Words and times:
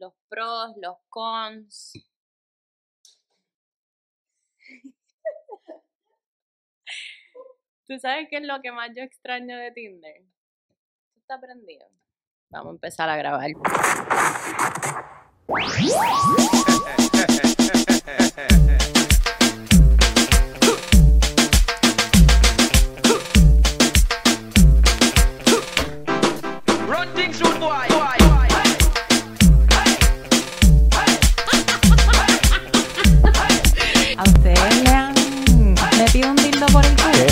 los 0.00 0.14
pros, 0.28 0.72
los 0.80 0.96
cons. 1.08 1.92
¿Tú 7.86 7.98
sabes 7.98 8.28
qué 8.30 8.38
es 8.38 8.44
lo 8.44 8.60
que 8.62 8.72
más 8.72 8.90
yo 8.96 9.02
extraño 9.02 9.56
de 9.56 9.70
Tinder? 9.72 10.22
está 11.16 11.40
prendido? 11.40 11.86
Vamos 12.48 12.68
a 12.68 12.74
empezar 12.74 13.08
a 13.08 13.16
grabar. 13.16 13.50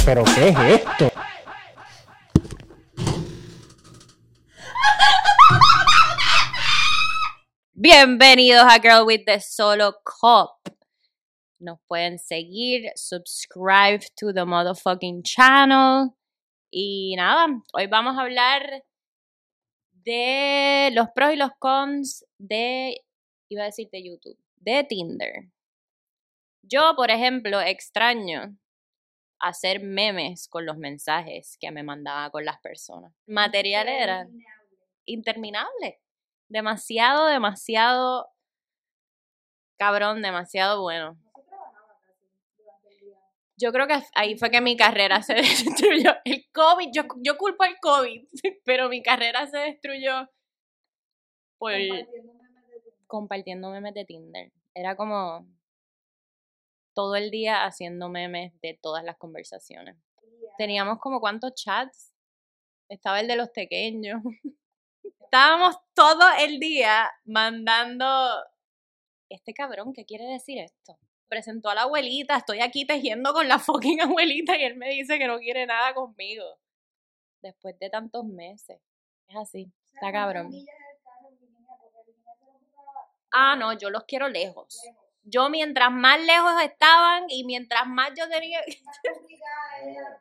¿Pero 0.08 0.24
qué 0.24 0.48
es 0.48 0.58
esto? 0.58 1.12
Bienvenidos 7.74 8.64
a 8.64 8.78
Girl 8.80 9.04
with 9.04 9.26
the 9.26 9.38
Solo 9.38 9.96
Cup. 10.02 10.72
Nos 11.58 11.78
pueden 11.86 12.18
seguir, 12.18 12.90
subscribe 12.96 14.00
to 14.16 14.32
the 14.32 14.46
motherfucking 14.46 15.24
channel. 15.24 16.14
Y 16.70 17.14
nada, 17.18 17.48
hoy 17.74 17.86
vamos 17.86 18.16
a 18.16 18.22
hablar 18.22 18.82
de 19.92 20.88
los 20.94 21.08
pros 21.14 21.34
y 21.34 21.36
los 21.36 21.50
cons 21.58 22.24
de, 22.38 23.04
iba 23.50 23.64
a 23.64 23.66
decir 23.66 23.90
de 23.92 24.02
YouTube, 24.02 24.38
de 24.56 24.84
Tinder. 24.84 25.50
Yo, 26.62 26.94
por 26.96 27.10
ejemplo, 27.10 27.60
extraño 27.60 28.56
hacer 29.40 29.80
memes 29.80 30.48
con 30.48 30.66
los 30.66 30.76
mensajes 30.76 31.56
que 31.60 31.70
me 31.70 31.82
mandaba 31.82 32.30
con 32.30 32.44
las 32.44 32.60
personas. 32.60 33.12
Material 33.26 33.88
era 33.88 34.28
interminable. 35.04 36.00
Demasiado, 36.48 37.26
demasiado 37.26 38.28
cabrón, 39.78 40.22
demasiado 40.22 40.82
bueno. 40.82 41.16
Yo 43.56 43.72
creo 43.72 43.88
que 43.88 44.00
ahí 44.14 44.38
fue 44.38 44.50
que 44.50 44.60
mi 44.60 44.76
carrera 44.76 45.22
se 45.22 45.34
destruyó. 45.34 46.12
El 46.24 46.44
COVID, 46.52 46.90
yo, 46.92 47.02
yo 47.22 47.36
culpo 47.36 47.64
al 47.64 47.78
COVID, 47.80 48.26
pero 48.64 48.88
mi 48.88 49.02
carrera 49.02 49.46
se 49.46 49.58
destruyó 49.58 50.28
por 51.58 51.72
compartiendo 53.06 53.70
memes 53.70 53.94
de 53.94 54.04
Tinder. 54.04 54.52
Era 54.74 54.96
como 54.96 55.46
todo 56.98 57.14
el 57.14 57.30
día 57.30 57.64
haciendo 57.64 58.08
memes 58.08 58.60
de 58.60 58.76
todas 58.82 59.04
las 59.04 59.16
conversaciones. 59.16 59.94
Teníamos 60.56 60.98
como 60.98 61.20
cuántos 61.20 61.54
chats. 61.54 62.12
Estaba 62.88 63.20
el 63.20 63.28
de 63.28 63.36
los 63.36 63.50
pequeños. 63.50 64.20
Estábamos 65.20 65.76
todo 65.94 66.24
el 66.40 66.58
día 66.58 67.08
mandando. 67.24 68.04
Este 69.28 69.54
cabrón, 69.54 69.92
¿qué 69.92 70.06
quiere 70.06 70.24
decir 70.24 70.58
esto? 70.58 70.98
Presentó 71.28 71.70
a 71.70 71.76
la 71.76 71.82
abuelita, 71.82 72.36
estoy 72.36 72.62
aquí 72.62 72.84
tejiendo 72.84 73.32
con 73.32 73.46
la 73.46 73.60
fucking 73.60 74.00
abuelita 74.02 74.56
y 74.58 74.64
él 74.64 74.74
me 74.74 74.88
dice 74.88 75.20
que 75.20 75.28
no 75.28 75.38
quiere 75.38 75.66
nada 75.66 75.94
conmigo. 75.94 76.42
Después 77.40 77.78
de 77.78 77.90
tantos 77.90 78.24
meses. 78.24 78.80
Es 79.28 79.36
así, 79.36 79.72
está 79.94 80.10
cabrón. 80.10 80.50
Ah, 83.30 83.54
no, 83.54 83.72
yo 83.78 83.88
los 83.88 84.02
quiero 84.02 84.28
lejos. 84.28 84.82
Yo 85.30 85.50
mientras 85.50 85.90
más 85.90 86.20
lejos 86.24 86.52
estaban 86.62 87.24
y 87.28 87.44
mientras 87.44 87.86
más 87.86 88.10
yo 88.16 88.28
tenía... 88.28 88.60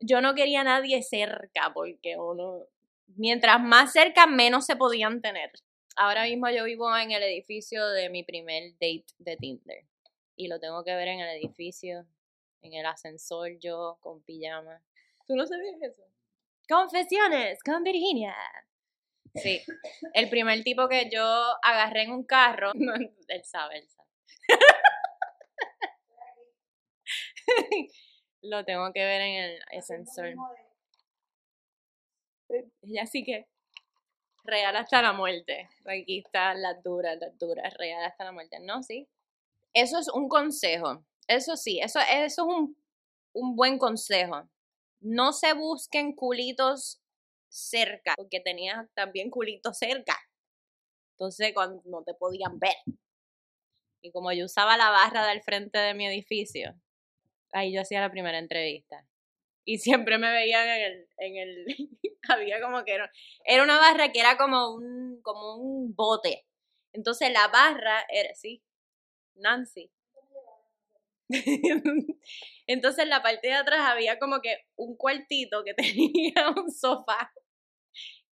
yo 0.00 0.20
no 0.20 0.34
quería 0.34 0.62
a 0.62 0.64
nadie 0.64 1.02
cerca 1.02 1.72
porque 1.72 2.18
uno... 2.18 2.66
Mientras 3.14 3.60
más 3.60 3.92
cerca, 3.92 4.26
menos 4.26 4.64
se 4.64 4.74
podían 4.74 5.20
tener. 5.20 5.52
Ahora 5.96 6.24
mismo 6.24 6.48
yo 6.48 6.64
vivo 6.64 6.96
en 6.96 7.10
el 7.10 7.22
edificio 7.22 7.86
de 7.88 8.08
mi 8.08 8.22
primer 8.24 8.72
date 8.72 9.04
de 9.18 9.36
Tinder. 9.36 9.84
Y 10.34 10.48
lo 10.48 10.58
tengo 10.58 10.82
que 10.82 10.94
ver 10.94 11.08
en 11.08 11.20
el 11.20 11.28
edificio, 11.36 12.06
en 12.62 12.72
el 12.72 12.86
ascensor, 12.86 13.58
yo 13.58 13.98
con 14.00 14.22
pijama. 14.22 14.82
¿Tú 15.26 15.36
no 15.36 15.46
sabías 15.46 15.80
eso? 15.82 16.02
Confesiones 16.68 17.62
con 17.62 17.82
Virginia. 17.82 18.34
Sí, 19.34 19.62
el 20.12 20.28
primer 20.28 20.62
tipo 20.62 20.88
que 20.88 21.08
yo 21.10 21.24
agarré 21.62 22.02
en 22.02 22.12
un 22.12 22.24
carro, 22.24 22.72
no, 22.74 22.94
él 22.94 23.44
sabe, 23.44 23.78
él 23.78 23.88
sabe. 23.88 24.08
Lo 28.42 28.64
tengo 28.64 28.92
que 28.92 29.04
ver 29.04 29.20
en 29.20 29.34
el 29.42 29.62
ascensor. 29.78 30.34
Ella 32.82 33.06
sí 33.06 33.24
que 33.24 33.46
real 34.44 34.76
hasta 34.76 35.00
la 35.00 35.12
muerte. 35.12 35.68
Aquí 35.86 36.18
están 36.18 36.60
las 36.60 36.82
duras, 36.82 37.18
las 37.20 37.38
duras, 37.38 37.72
real 37.74 38.04
hasta 38.04 38.24
la 38.24 38.32
muerte. 38.32 38.58
No, 38.60 38.82
sí. 38.82 39.08
Eso 39.72 39.98
es 39.98 40.08
un 40.08 40.28
consejo. 40.28 41.04
Eso 41.28 41.56
sí, 41.56 41.80
eso, 41.80 42.00
eso 42.00 42.24
es 42.24 42.38
un, 42.38 42.76
un 43.32 43.56
buen 43.56 43.78
consejo. 43.78 44.48
No 45.00 45.32
se 45.32 45.54
busquen 45.54 46.14
culitos 46.14 47.01
cerca, 47.52 48.14
porque 48.16 48.40
tenías 48.40 48.86
también 48.94 49.30
culitos 49.30 49.78
cerca. 49.78 50.18
Entonces, 51.12 51.52
cuando 51.54 51.82
no 51.84 52.02
te 52.02 52.14
podían 52.14 52.58
ver. 52.58 52.74
Y 54.02 54.10
como 54.10 54.32
yo 54.32 54.46
usaba 54.46 54.76
la 54.76 54.90
barra 54.90 55.26
del 55.26 55.42
frente 55.42 55.78
de 55.78 55.94
mi 55.94 56.06
edificio, 56.06 56.74
ahí 57.52 57.72
yo 57.72 57.82
hacía 57.82 58.00
la 58.00 58.10
primera 58.10 58.38
entrevista. 58.38 59.06
Y 59.64 59.78
siempre 59.78 60.18
me 60.18 60.32
veían 60.32 60.66
en 60.68 60.82
el, 60.82 61.08
en 61.18 61.36
el, 61.36 61.66
había 62.28 62.60
como 62.60 62.84
que 62.84 62.94
era, 62.94 63.10
era 63.44 63.62
una 63.62 63.78
barra 63.78 64.10
que 64.10 64.20
era 64.20 64.36
como 64.36 64.74
un, 64.74 65.20
como 65.22 65.56
un 65.56 65.94
bote. 65.94 66.46
Entonces 66.92 67.30
la 67.32 67.48
barra 67.48 68.04
era, 68.08 68.34
sí, 68.34 68.62
Nancy. 69.34 69.90
Entonces 72.66 73.04
en 73.04 73.10
la 73.10 73.22
parte 73.22 73.48
de 73.48 73.54
atrás 73.54 73.80
había 73.82 74.18
como 74.18 74.40
que 74.40 74.56
un 74.76 74.96
cuartito 74.96 75.62
que 75.64 75.74
tenía 75.74 76.50
un 76.56 76.70
sofá. 76.70 77.32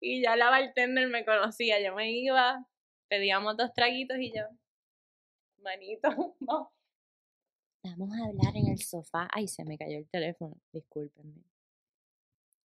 Y 0.01 0.21
ya 0.23 0.35
la 0.35 0.49
bartender 0.49 1.07
me 1.07 1.23
conocía. 1.23 1.79
Yo 1.79 1.95
me 1.95 2.11
iba, 2.11 2.65
pedíamos 3.07 3.55
dos 3.55 3.71
traguitos 3.73 4.17
y 4.17 4.33
yo, 4.35 4.43
manito, 5.59 6.09
no. 6.39 6.73
Vamos 7.83 8.11
a 8.13 8.25
hablar 8.27 8.55
en 8.55 8.67
el 8.67 8.79
sofá. 8.79 9.27
Ay, 9.31 9.47
se 9.47 9.63
me 9.63 9.77
cayó 9.77 9.97
el 9.97 10.09
teléfono. 10.09 10.55
Discúlpenme. 10.71 11.43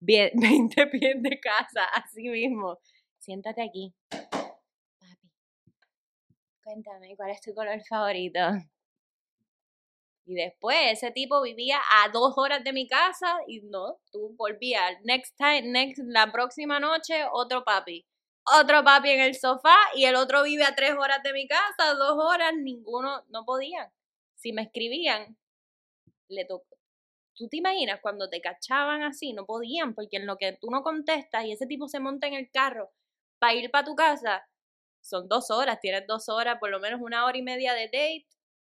Bien, 0.00 0.30
20 0.34 0.86
pies 0.86 1.22
de 1.22 1.40
casa, 1.40 1.84
así 1.94 2.28
mismo. 2.28 2.78
Siéntate 3.18 3.62
aquí. 3.62 3.94
Papi, 4.08 5.30
cuéntame, 6.62 7.16
¿cuál 7.16 7.30
es 7.30 7.40
tu 7.40 7.54
color 7.54 7.80
favorito? 7.88 8.40
Y 10.26 10.34
después 10.34 10.76
ese 10.90 11.10
tipo 11.10 11.42
vivía 11.42 11.78
a 11.78 12.08
dos 12.10 12.34
horas 12.36 12.62
de 12.62 12.72
mi 12.72 12.86
casa 12.86 13.38
y 13.46 13.62
no, 13.62 13.98
tú 14.12 14.34
volvías. 14.36 14.96
Next 15.04 15.36
time, 15.36 15.62
next, 15.62 15.98
la 16.06 16.30
próxima 16.30 16.78
noche, 16.78 17.24
otro 17.32 17.64
papi. 17.64 18.06
Otro 18.44 18.84
papi 18.84 19.10
en 19.10 19.20
el 19.20 19.34
sofá 19.34 19.76
y 19.94 20.04
el 20.04 20.16
otro 20.16 20.42
vive 20.42 20.64
a 20.64 20.74
tres 20.74 20.92
horas 20.92 21.22
de 21.22 21.32
mi 21.32 21.46
casa, 21.46 21.94
dos 21.94 22.16
horas, 22.18 22.52
ninguno, 22.56 23.24
no 23.28 23.44
podían. 23.44 23.88
Si 24.36 24.52
me 24.52 24.62
escribían, 24.62 25.36
le 26.28 26.44
tocó. 26.44 26.76
¿Tú 27.34 27.48
te 27.48 27.56
imaginas 27.56 28.00
cuando 28.02 28.28
te 28.28 28.40
cachaban 28.40 29.02
así? 29.02 29.32
No 29.32 29.46
podían, 29.46 29.94
porque 29.94 30.18
en 30.18 30.26
lo 30.26 30.36
que 30.36 30.52
tú 30.60 30.70
no 30.70 30.82
contestas 30.82 31.44
y 31.44 31.52
ese 31.52 31.66
tipo 31.66 31.88
se 31.88 32.00
monta 32.00 32.26
en 32.26 32.34
el 32.34 32.50
carro 32.50 32.90
para 33.38 33.54
ir 33.54 33.70
para 33.70 33.86
tu 33.86 33.94
casa, 33.94 34.46
son 35.00 35.28
dos 35.28 35.50
horas, 35.50 35.80
tienes 35.80 36.06
dos 36.06 36.28
horas, 36.28 36.58
por 36.60 36.70
lo 36.70 36.80
menos 36.80 37.00
una 37.00 37.24
hora 37.24 37.38
y 37.38 37.42
media 37.42 37.72
de 37.72 37.86
date 37.86 38.26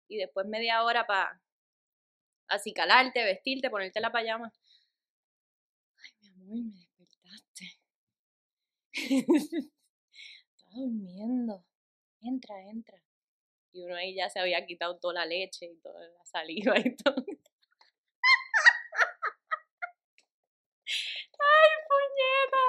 y 0.07 0.17
después 0.17 0.47
media 0.47 0.83
hora 0.83 1.05
para 1.05 1.41
acicalarte, 2.47 3.23
vestirte, 3.23 3.69
ponerte 3.69 3.99
la 3.99 4.11
pijama. 4.11 4.51
Ay, 5.97 6.11
mi 6.21 6.27
amor, 6.27 6.57
me 6.63 6.79
despertaste. 6.79 7.65
Estaba 10.57 10.75
durmiendo. 10.75 11.65
Entra, 12.21 12.61
entra. 12.69 13.01
Y 13.73 13.83
uno 13.83 13.95
ahí 13.95 14.15
ya 14.15 14.29
se 14.29 14.39
había 14.39 14.65
quitado 14.65 14.97
toda 14.97 15.13
la 15.15 15.25
leche 15.25 15.65
y 15.65 15.75
toda 15.81 15.99
la 16.07 16.25
saliva 16.25 16.79
y 16.79 16.95
todo. 16.95 17.15
Ay, 21.39 21.69
puñeta. 21.87 22.63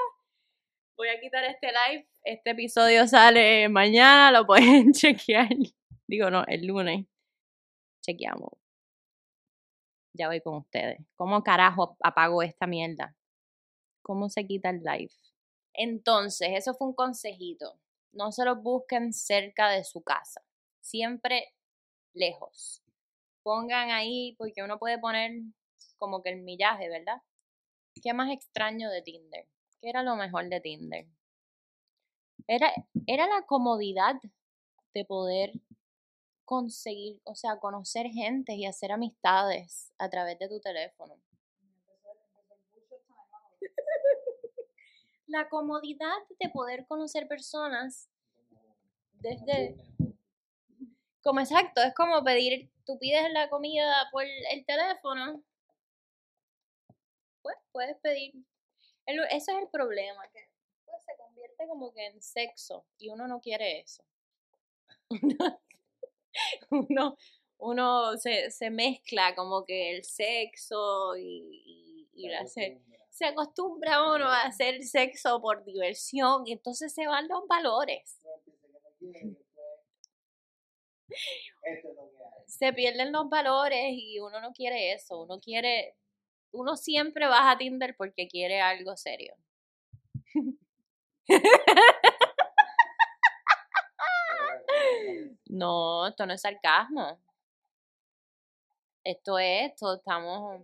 Voy 0.97 1.07
a 1.09 1.19
quitar 1.19 1.43
este 1.45 1.67
live. 1.67 2.07
Este 2.23 2.51
episodio 2.51 3.07
sale 3.07 3.69
mañana, 3.69 4.31
lo 4.31 4.45
pueden 4.45 4.91
chequear. 4.93 5.49
Digo, 6.05 6.29
no, 6.29 6.45
el 6.47 6.67
lunes. 6.67 7.05
Chequeamos. 8.01 8.51
Ya 10.13 10.27
voy 10.27 10.41
con 10.41 10.55
ustedes. 10.55 10.99
¿Cómo 11.15 11.43
carajo 11.43 11.97
apago 12.01 12.41
esta 12.41 12.67
mierda? 12.67 13.15
¿Cómo 14.01 14.29
se 14.29 14.45
quita 14.45 14.69
el 14.69 14.81
live? 14.83 15.13
Entonces, 15.73 16.49
eso 16.53 16.73
fue 16.73 16.87
un 16.87 16.93
consejito. 16.93 17.79
No 18.11 18.31
se 18.31 18.43
los 18.43 18.61
busquen 18.61 19.13
cerca 19.13 19.69
de 19.69 19.83
su 19.83 20.01
casa. 20.01 20.41
Siempre 20.81 21.53
lejos. 22.13 22.83
Pongan 23.43 23.91
ahí, 23.91 24.35
porque 24.37 24.63
uno 24.63 24.79
puede 24.79 24.99
poner 24.99 25.31
como 25.97 26.21
que 26.21 26.29
el 26.29 26.41
millaje, 26.41 26.89
¿verdad? 26.89 27.21
¿Qué 28.01 28.13
más 28.13 28.31
extraño 28.31 28.89
de 28.89 29.01
Tinder? 29.01 29.47
¿Qué 29.79 29.89
era 29.89 30.03
lo 30.03 30.15
mejor 30.15 30.49
de 30.49 30.59
Tinder? 30.59 31.07
Era, 32.47 32.73
era 33.05 33.27
la 33.27 33.43
comodidad 33.45 34.15
de 34.93 35.05
poder 35.05 35.53
conseguir, 36.49 37.21
o 37.25 37.35
sea, 37.35 37.59
conocer 37.59 38.07
gente 38.07 38.53
y 38.55 38.65
hacer 38.65 38.91
amistades 38.91 39.93
a 39.99 40.09
través 40.09 40.39
de 40.39 40.49
tu 40.49 40.59
teléfono. 40.59 41.15
La 45.27 45.47
comodidad 45.47 46.17
de 46.39 46.49
poder 46.49 46.87
conocer 46.87 47.27
personas 47.27 48.09
desde... 49.21 49.75
Como 51.21 51.39
exacto, 51.39 51.83
es 51.83 51.93
como 51.93 52.23
pedir, 52.23 52.71
tú 52.83 52.97
pides 52.97 53.31
la 53.31 53.47
comida 53.51 54.09
por 54.11 54.23
el 54.23 54.65
teléfono, 54.65 55.43
pues 57.43 57.57
puedes 57.71 57.95
pedir. 57.97 58.33
El- 59.05 59.19
ese 59.25 59.51
es 59.51 59.61
el 59.61 59.69
problema, 59.69 60.27
que 60.33 60.49
pues, 60.83 60.97
se 61.05 61.15
convierte 61.15 61.67
como 61.67 61.93
que 61.93 62.07
en 62.07 62.19
sexo 62.23 62.87
y 62.97 63.09
uno 63.09 63.27
no 63.27 63.39
quiere 63.39 63.81
eso. 63.81 64.03
uno, 66.71 67.17
uno 67.57 68.17
se, 68.17 68.51
se 68.51 68.69
mezcla 68.69 69.35
como 69.35 69.65
que 69.65 69.95
el 69.95 70.03
sexo 70.03 71.15
y, 71.17 72.07
y, 72.13 72.25
y 72.25 72.29
la 72.29 72.45
se, 72.45 72.81
se 73.09 73.25
acostumbra 73.25 74.03
uno 74.13 74.25
a 74.25 74.43
hacer 74.43 74.83
sexo 74.83 75.41
por 75.41 75.63
diversión 75.65 76.43
y 76.45 76.53
entonces 76.53 76.93
se 76.93 77.07
van 77.07 77.27
los 77.27 77.47
valores. 77.47 78.19
Se 82.47 82.73
pierden 82.73 83.11
los 83.11 83.29
valores 83.29 83.91
y 83.93 84.19
uno 84.19 84.41
no 84.41 84.51
quiere 84.53 84.93
eso, 84.93 85.21
uno 85.21 85.39
quiere, 85.39 85.95
uno 86.51 86.75
siempre 86.77 87.27
va 87.27 87.51
a 87.51 87.57
Tinder 87.57 87.95
porque 87.97 88.27
quiere 88.27 88.61
algo 88.61 88.97
serio. 88.97 89.35
No, 95.47 96.07
esto 96.07 96.25
no 96.25 96.33
es 96.33 96.41
sarcasmo. 96.41 97.19
Esto 99.03 99.37
es, 99.39 99.71
esto 99.71 99.95
estamos. 99.95 100.61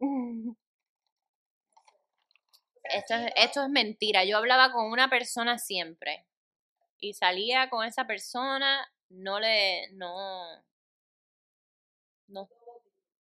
Esto 2.84 3.14
es, 3.14 3.32
esto 3.36 3.62
es 3.62 3.68
mentira. 3.70 4.24
Yo 4.24 4.36
hablaba 4.36 4.72
con 4.72 4.86
una 4.90 5.08
persona 5.08 5.58
siempre. 5.58 6.26
Y 7.00 7.14
salía 7.14 7.70
con 7.70 7.84
esa 7.86 8.06
persona, 8.06 8.86
no 9.10 9.40
le, 9.40 9.90
no, 9.92 10.64
no, 12.28 12.48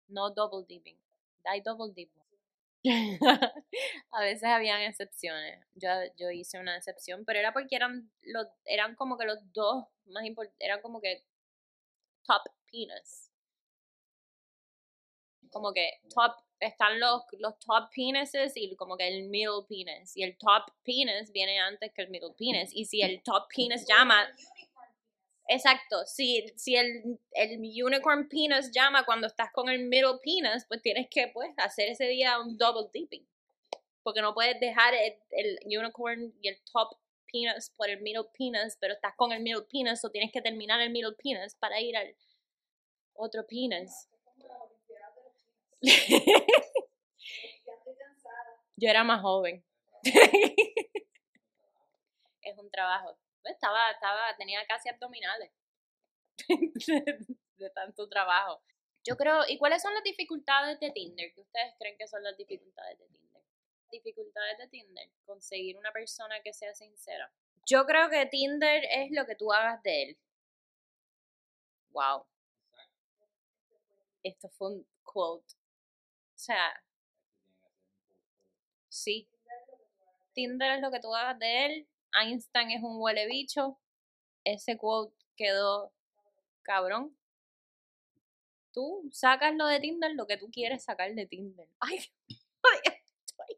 no 0.10 0.30
double 0.32 0.66
dipping. 0.68 0.98
Hay 1.46 1.62
double 1.62 1.94
dip. 1.94 2.12
a 4.12 4.22
veces 4.22 4.44
habían 4.44 4.82
excepciones. 4.82 5.66
Yo, 5.76 5.90
yo 6.18 6.32
hice 6.32 6.60
una 6.60 6.78
excepción, 6.78 7.24
pero 7.26 7.40
era 7.40 7.54
porque 7.54 7.76
eran 7.76 8.12
los, 8.22 8.48
eran 8.66 8.96
como 8.96 9.18
que 9.18 9.26
los 9.26 9.40
dos 9.54 9.86
más 10.06 10.26
importantes, 10.26 10.66
eran 10.66 10.82
como 10.82 11.02
que 11.02 11.24
top 12.24 12.44
penis. 12.72 13.32
Como 15.52 15.74
que 15.74 16.02
top, 16.14 16.34
están 16.60 17.00
los, 17.00 17.24
los 17.40 17.58
top 17.60 17.90
penises 17.96 18.54
y 18.56 18.76
como 18.76 18.98
que 18.98 19.08
el 19.08 19.30
middle 19.30 19.64
penis. 19.68 20.16
Y 20.16 20.24
el 20.24 20.38
top 20.38 20.72
penis 20.84 21.32
viene 21.32 21.60
antes 21.60 21.92
que 21.94 22.02
el 22.02 22.10
middle 22.10 22.34
penis. 22.38 22.72
Y 22.74 22.86
si 22.86 23.02
el 23.02 23.22
top 23.24 23.48
penis 23.56 23.86
llama, 23.88 24.28
Exacto, 25.50 26.06
si, 26.06 26.46
si 26.58 26.76
el, 26.76 27.18
el 27.32 27.60
unicorn 27.60 28.28
penis 28.28 28.70
llama 28.72 29.06
cuando 29.06 29.28
estás 29.28 29.50
con 29.54 29.70
el 29.70 29.86
middle 29.86 30.20
penis, 30.22 30.66
pues 30.68 30.82
tienes 30.82 31.08
que 31.10 31.30
pues, 31.30 31.50
hacer 31.58 31.88
ese 31.90 32.06
día 32.06 32.38
un 32.40 32.58
double 32.58 32.90
dipping. 32.92 33.26
Porque 34.04 34.22
no 34.22 34.34
puedes 34.34 34.60
dejar 34.60 34.94
el, 34.94 35.58
unicorn 35.66 36.34
y 36.42 36.50
el 36.50 36.58
top 36.72 36.98
penis 37.32 37.74
por 37.78 37.90
el 37.90 38.02
middle 38.02 38.26
penis, 38.38 38.78
pero 38.80 38.94
estás 38.94 39.14
con 39.16 39.32
el 39.32 39.42
middle 39.42 39.66
penis, 39.72 40.04
o 40.04 40.12
tienes 40.12 40.34
que 40.34 40.42
terminar 40.42 40.82
el 40.82 40.90
middle 40.90 41.16
penis 41.16 41.56
para 41.56 41.80
ir 41.80 41.96
al 41.96 42.14
otro 43.14 43.48
penis. 43.48 44.10
Yo 48.76 48.90
era 48.90 49.06
más 49.06 49.22
joven. 49.22 49.64
es 52.42 52.58
un 52.58 52.70
trabajo. 52.70 53.18
Pues, 53.48 53.56
estaba, 53.56 53.92
estaba, 53.92 54.36
tenía 54.36 54.66
casi 54.68 54.90
abdominales 54.90 55.50
de, 56.50 56.68
de 57.58 57.70
tanto 57.70 58.10
trabajo. 58.10 58.62
Yo 59.06 59.16
creo, 59.16 59.44
¿y 59.48 59.58
cuáles 59.58 59.82
son 59.82 59.94
las 59.94 60.04
dificultades 60.04 60.78
de 60.82 60.92
Tinder? 60.92 61.34
¿Qué 61.34 61.40
ustedes 61.40 61.74
creen 61.80 61.98
que 61.98 62.10
son 62.10 62.22
las 62.24 62.36
dificultades 62.36 63.00
de 63.00 63.08
Tinder? 63.08 63.42
Dificultades 63.90 64.58
de 64.58 64.68
Tinder, 64.68 65.10
conseguir 65.26 65.78
una 65.78 65.94
persona 65.94 66.42
que 66.44 66.52
sea 66.52 66.76
sincera. 66.76 67.32
Yo 67.66 67.86
creo 67.86 68.10
que 68.10 68.26
Tinder 68.26 68.84
es 68.84 69.12
lo 69.12 69.26
que 69.26 69.36
tú 69.36 69.54
hagas 69.54 69.82
de 69.82 70.04
él. 70.04 70.18
Wow. 71.92 72.26
Esto 74.24 74.50
fue 74.50 74.74
un 74.74 74.88
quote. 75.04 75.54
O 76.36 76.38
sea, 76.38 76.84
sí. 78.90 79.30
Tinder 80.34 80.74
es 80.74 80.82
lo 80.82 80.92
que 80.92 81.00
tú 81.00 81.16
hagas 81.16 81.40
de 81.40 81.66
él. 81.66 81.88
Einstein 82.22 82.72
es 82.72 82.84
un 82.84 83.02
huele 83.02 83.28
bicho. 83.28 83.78
Ese 84.44 84.78
quote 84.78 85.16
quedó 85.36 85.92
cabrón. 86.64 87.18
Tú 88.72 89.10
sacas 89.12 89.56
lo 89.56 89.66
de 89.68 89.80
Tinder 89.80 90.12
lo 90.14 90.28
que 90.28 90.38
tú 90.38 90.50
quieres 90.52 90.84
sacar 90.84 91.14
de 91.14 91.26
Tinder. 91.26 91.68
Ay, 91.80 92.00
ay, 92.30 92.94
estoy 93.26 93.58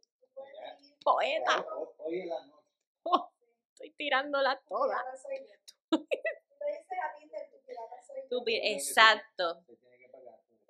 poeta. 1.04 1.66
Oh, 3.04 3.32
estoy 3.74 3.92
tirándola 3.92 4.62
toda. 4.68 5.04
Exacto. 8.48 9.64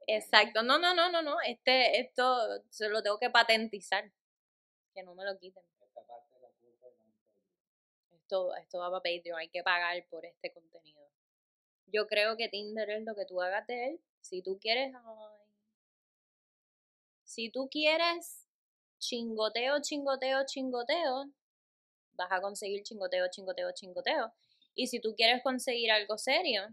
Exacto. 0.07 0.63
No, 0.63 0.79
no, 0.79 0.93
no, 0.95 1.11
no, 1.11 1.21
no. 1.21 1.37
Este, 1.41 1.99
esto 1.99 2.63
se 2.69 2.89
lo 2.89 3.03
tengo 3.03 3.19
que 3.19 3.29
patentizar. 3.29 4.11
Que 4.93 5.03
no 5.03 5.13
me 5.13 5.23
lo 5.23 5.37
quiten. 5.37 5.63
Esta 5.79 6.01
parte 6.03 6.35
de 6.35 6.41
la 6.41 6.49
culpa 6.59 6.87
es 6.87 6.97
la 6.97 8.18
Esto, 8.29 8.79
va 8.79 8.91
para 8.91 9.01
Patreon. 9.01 9.39
Hay 9.39 9.49
que 9.49 9.63
pagar 9.63 10.05
por 10.09 10.25
este 10.25 10.51
contenido. 10.51 11.01
Yo 11.87 12.07
creo 12.07 12.37
que 12.37 12.49
Tinder 12.49 12.89
es 12.91 13.03
lo 13.03 13.15
que 13.15 13.25
tú 13.25 13.41
hagas 13.41 13.65
de 13.67 13.87
él. 13.87 13.99
Si 14.21 14.41
tú 14.41 14.59
quieres. 14.59 14.93
Si 17.23 17.49
tú 17.49 17.69
quieres 17.69 18.47
chingoteo, 18.99 19.81
chingoteo, 19.81 20.45
chingoteo, 20.45 21.31
vas 22.13 22.31
a 22.31 22.41
conseguir 22.41 22.83
chingoteo, 22.83 23.27
chingoteo, 23.31 23.71
chingoteo. 23.71 24.33
Y 24.75 24.87
si 24.87 24.99
tú 24.99 25.15
quieres 25.15 25.41
conseguir 25.41 25.91
algo 25.91 26.17
serio, 26.17 26.67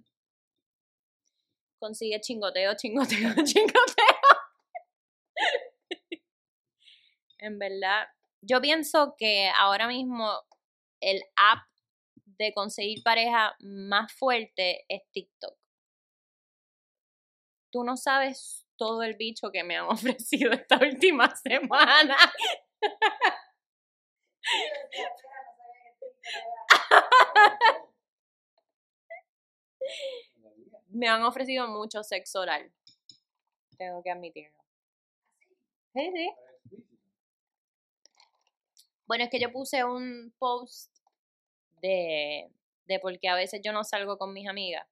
consigue 1.78 2.20
chingoteo, 2.20 2.74
chingoteo, 2.74 3.34
chingoteo. 3.44 4.06
en 7.38 7.58
verdad, 7.58 8.08
yo 8.40 8.60
pienso 8.60 9.14
que 9.16 9.50
ahora 9.56 9.88
mismo 9.88 10.42
el 11.00 11.22
app 11.36 11.66
de 12.38 12.52
conseguir 12.52 13.02
pareja 13.02 13.56
más 13.60 14.12
fuerte 14.12 14.84
es 14.88 15.02
TikTok. 15.12 15.56
Tú 17.70 17.84
no 17.84 17.96
sabes 17.96 18.66
todo 18.76 19.02
el 19.02 19.14
bicho 19.14 19.50
que 19.50 19.64
me 19.64 19.76
han 19.76 19.86
ofrecido 19.88 20.52
esta 20.52 20.78
última 20.78 21.34
semana. 21.36 22.16
Me 30.88 31.08
han 31.08 31.22
ofrecido 31.22 31.68
mucho 31.68 32.02
sexo 32.02 32.40
oral. 32.40 32.72
Tengo 33.76 34.02
que 34.02 34.10
admitirlo. 34.10 34.58
Sí, 35.92 36.10
sí. 36.14 36.30
Bueno, 39.06 39.24
es 39.24 39.30
que 39.30 39.40
yo 39.40 39.52
puse 39.52 39.84
un 39.84 40.34
post 40.38 40.92
de, 41.80 42.50
de 42.86 43.00
porque 43.00 43.28
a 43.28 43.34
veces 43.34 43.60
yo 43.64 43.72
no 43.72 43.84
salgo 43.84 44.18
con 44.18 44.32
mis 44.32 44.48
amigas. 44.48 44.86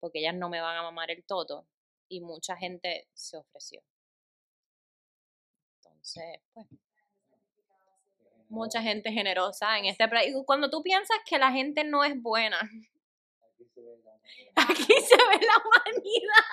Porque 0.00 0.20
ellas 0.20 0.34
no 0.34 0.48
me 0.48 0.60
van 0.60 0.76
a 0.76 0.82
mamar 0.82 1.10
el 1.10 1.24
toto. 1.24 1.66
Y 2.08 2.20
mucha 2.20 2.56
gente 2.56 3.08
se 3.14 3.36
ofreció. 3.36 3.82
Entonces, 5.76 6.40
pues. 6.52 6.66
Mucha 8.50 8.82
gente 8.82 9.10
generosa 9.10 9.78
en 9.78 9.86
este 9.86 10.06
país. 10.06 10.34
Cuando 10.46 10.70
tú 10.70 10.82
piensas 10.82 11.16
que 11.26 11.38
la 11.38 11.50
gente 11.50 11.82
no 11.82 12.04
es 12.04 12.20
buena, 12.20 12.60
Aquí 13.40 13.64
se 13.74 13.80
ve 13.80 13.98
la 14.04 14.12
aquí 14.68 14.92
se 15.00 15.16
ve 15.16 15.46
la 15.46 15.56
humanidad. 15.64 16.44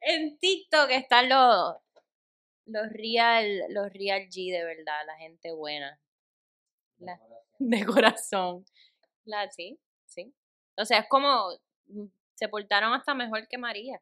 En 0.00 0.38
TikTok 0.38 0.90
están 0.90 1.28
los, 1.28 1.76
Los 2.66 2.90
real, 2.92 3.62
los 3.70 3.92
real 3.92 4.28
G 4.28 4.52
de 4.52 4.62
verdad, 4.64 5.06
la 5.06 5.16
gente 5.16 5.52
buena. 5.52 5.98
La- 6.98 7.20
de 7.58 7.84
corazón. 7.86 8.64
La, 9.24 9.50
sí, 9.50 9.78
sí. 10.06 10.34
O 10.76 10.84
sea, 10.84 11.00
es 11.00 11.08
como 11.08 11.50
mm, 11.88 12.06
se 12.34 12.48
portaron 12.48 12.92
hasta 12.94 13.14
mejor 13.14 13.48
que 13.48 13.58
María. 13.58 14.00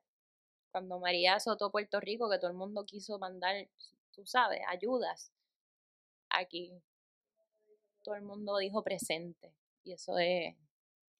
Cuando 0.73 1.01
María 1.01 1.37
azotó 1.37 1.71
Puerto 1.71 2.01
Rico, 2.01 2.31
que 2.31 2.39
todo 2.39 2.51
el 2.51 2.57
mundo 2.57 2.85
quiso 2.87 3.19
mandar, 3.19 3.69
tú 4.13 4.27
sabes, 4.27 4.61
ayudas. 4.69 5.33
Aquí 6.31 6.83
todo 8.03 8.15
el 8.15 8.23
mundo 8.23 8.57
dijo 8.59 8.83
presente. 8.83 9.53
Y 9.83 9.93
eso 9.93 10.19
es. 10.19 10.55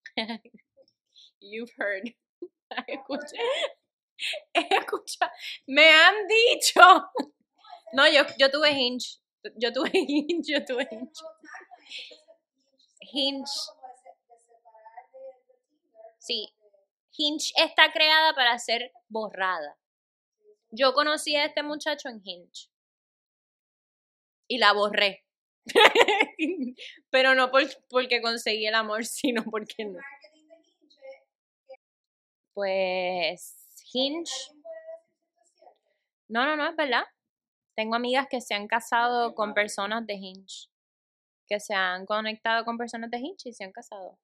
You've 1.41 1.71
heard. 1.77 2.15
Escucha. 4.53 5.31
Me 5.67 5.89
han 5.89 6.15
dicho. 6.27 6.81
No, 7.93 8.07
yo, 8.07 8.23
yo 8.37 8.51
tuve 8.51 8.71
hinge. 8.71 9.19
Yo 9.57 9.71
tuve 9.71 9.89
hinge, 9.93 10.53
yo 10.53 10.65
tuve 10.65 10.87
hinge. 10.91 11.11
Hinge. 13.01 13.51
Sí. 16.19 16.53
Hinge 17.17 17.53
está 17.55 17.91
creada 17.91 18.33
para 18.33 18.57
ser 18.59 18.91
borrada. 19.07 19.77
Yo 20.71 20.93
conocí 20.93 21.35
a 21.35 21.45
este 21.45 21.63
muchacho 21.63 22.09
en 22.09 22.21
Hinge. 22.23 22.69
Y 24.47 24.57
la 24.57 24.73
borré. 24.73 25.23
Pero 27.09 27.33
no 27.33 27.49
por, 27.49 27.63
porque 27.89 28.21
conseguí 28.21 28.67
el 28.67 28.75
amor, 28.75 29.05
sino 29.05 29.43
porque 29.45 29.85
no. 29.85 29.99
Pues 32.53 33.64
Hinge. 33.95 34.51
No, 36.27 36.45
no, 36.45 36.57
no, 36.57 36.67
es 36.67 36.75
verdad. 36.75 37.05
Tengo 37.75 37.95
amigas 37.95 38.27
que 38.29 38.41
se 38.41 38.53
han 38.53 38.67
casado 38.67 39.33
con 39.35 39.53
personas 39.53 40.05
de 40.05 40.15
Hinge. 40.15 40.69
Que 41.47 41.61
se 41.61 41.73
han 41.73 42.05
conectado 42.05 42.65
con 42.65 42.77
personas 42.77 43.09
de 43.09 43.19
Hinge 43.19 43.49
y 43.49 43.53
se 43.53 43.63
han 43.63 43.71
casado. 43.71 44.17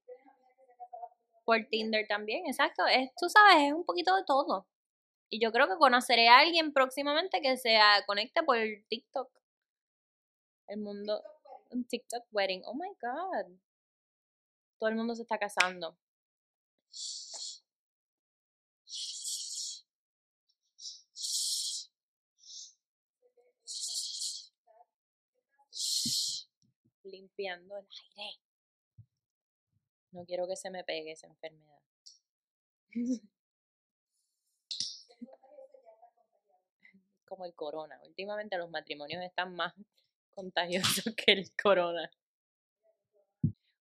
Por 1.46 1.66
Tinder 1.70 2.06
también, 2.06 2.46
exacto. 2.48 2.86
Es, 2.88 3.12
tú 3.16 3.30
sabes, 3.30 3.68
es 3.68 3.74
un 3.74 3.86
poquito 3.86 4.14
de 4.16 4.24
todo. 4.26 4.68
Y 5.30 5.40
yo 5.40 5.54
creo 5.54 5.70
que 5.70 5.78
conoceré 5.78 6.28
a 6.28 6.40
alguien 6.40 6.74
próximamente 6.74 7.42
que 7.42 7.56
se 7.56 7.80
conecte 8.06 8.44
por 8.44 8.58
TikTok. 8.90 9.32
El 10.68 10.82
mundo. 10.82 11.24
Un 11.70 11.86
TikTok 11.86 12.26
wedding. 12.32 12.64
Oh 12.66 12.74
my 12.74 12.90
God. 13.02 13.58
Todo 14.80 14.90
el 14.90 14.96
mundo 14.98 15.16
se 15.16 15.22
está 15.22 15.38
casando. 15.38 15.98
El 27.48 27.72
aire. 28.18 28.40
No 30.12 30.26
quiero 30.26 30.48
que 30.48 30.56
se 30.56 30.70
me 30.70 30.84
pegue 30.84 31.12
esa 31.12 31.26
enfermedad. 31.28 31.80
Como 37.26 37.46
el 37.46 37.54
corona. 37.56 38.00
Últimamente 38.04 38.58
los 38.58 38.70
matrimonios 38.70 39.24
están 39.24 39.56
más 39.56 39.74
contagiosos 40.36 41.16
que 41.16 41.32
el 41.32 41.52
corona. 41.56 42.12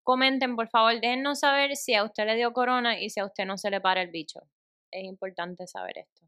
Comenten, 0.04 0.56
por 0.56 0.70
favor, 0.70 1.00
déjennos 1.00 1.40
saber 1.40 1.76
si 1.76 1.94
a 1.94 2.04
usted 2.04 2.26
le 2.26 2.36
dio 2.36 2.54
corona 2.54 3.00
y 3.00 3.10
si 3.10 3.20
a 3.20 3.26
usted 3.26 3.46
no 3.46 3.58
se 3.58 3.70
le 3.70 3.82
para 3.82 4.02
el 4.02 4.10
bicho. 4.10 4.42
Es 4.90 5.04
importante 5.04 5.68
saber 5.68 6.00
esto. 6.00 6.26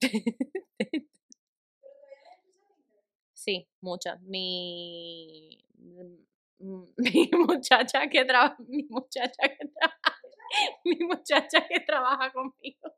Sí, 3.38 3.66
muchas. 3.80 4.20
Mi, 4.22 5.64
mi 6.96 7.30
muchacha 7.32 8.08
que 8.08 8.24
trabaja, 8.24 8.56
mi 8.66 8.82
muchacha 8.88 9.42
que 9.48 9.68
trabaja, 9.68 10.18
mi 10.84 10.96
muchacha 11.06 11.66
que 11.68 11.80
trabaja 11.80 12.32
conmigo. 12.32 12.94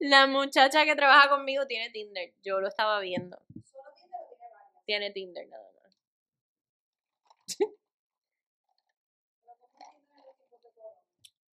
La 0.00 0.26
muchacha 0.26 0.84
que 0.84 0.96
trabaja 0.96 1.28
conmigo 1.30 1.66
tiene 1.66 1.90
Tinder. 1.90 2.32
Yo 2.42 2.60
lo 2.60 2.68
estaba 2.68 3.00
viendo. 3.00 3.40
Tiene 4.86 5.10
Tinder 5.10 5.48
nada 5.48 5.70
más. 5.82 5.98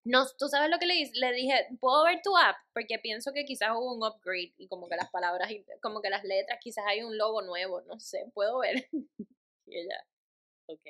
No, 0.10 0.26
tú 0.40 0.48
sabes 0.48 0.72
lo 0.72 0.80
que 0.80 0.88
le, 0.88 1.12
le 1.14 1.34
dije, 1.34 1.68
¿puedo 1.80 2.04
ver 2.04 2.20
tu 2.24 2.36
app? 2.36 2.56
Porque 2.74 2.98
pienso 2.98 3.32
que 3.32 3.46
quizás 3.46 3.70
hubo 3.76 3.94
un 3.94 4.04
upgrade 4.04 4.56
y 4.58 4.68
como 4.68 4.90
que 4.90 4.96
las 4.96 5.12
palabras, 5.12 5.52
como 5.84 6.02
que 6.02 6.10
las 6.10 6.24
letras, 6.24 6.58
quizás 6.60 6.84
hay 6.88 7.04
un 7.04 7.16
logo 7.16 7.44
nuevo, 7.44 7.82
no 7.82 8.00
sé, 8.00 8.26
¿puedo 8.34 8.58
ver? 8.60 8.90
Y 9.68 9.78
ella, 9.78 10.04
ok. 10.66 10.88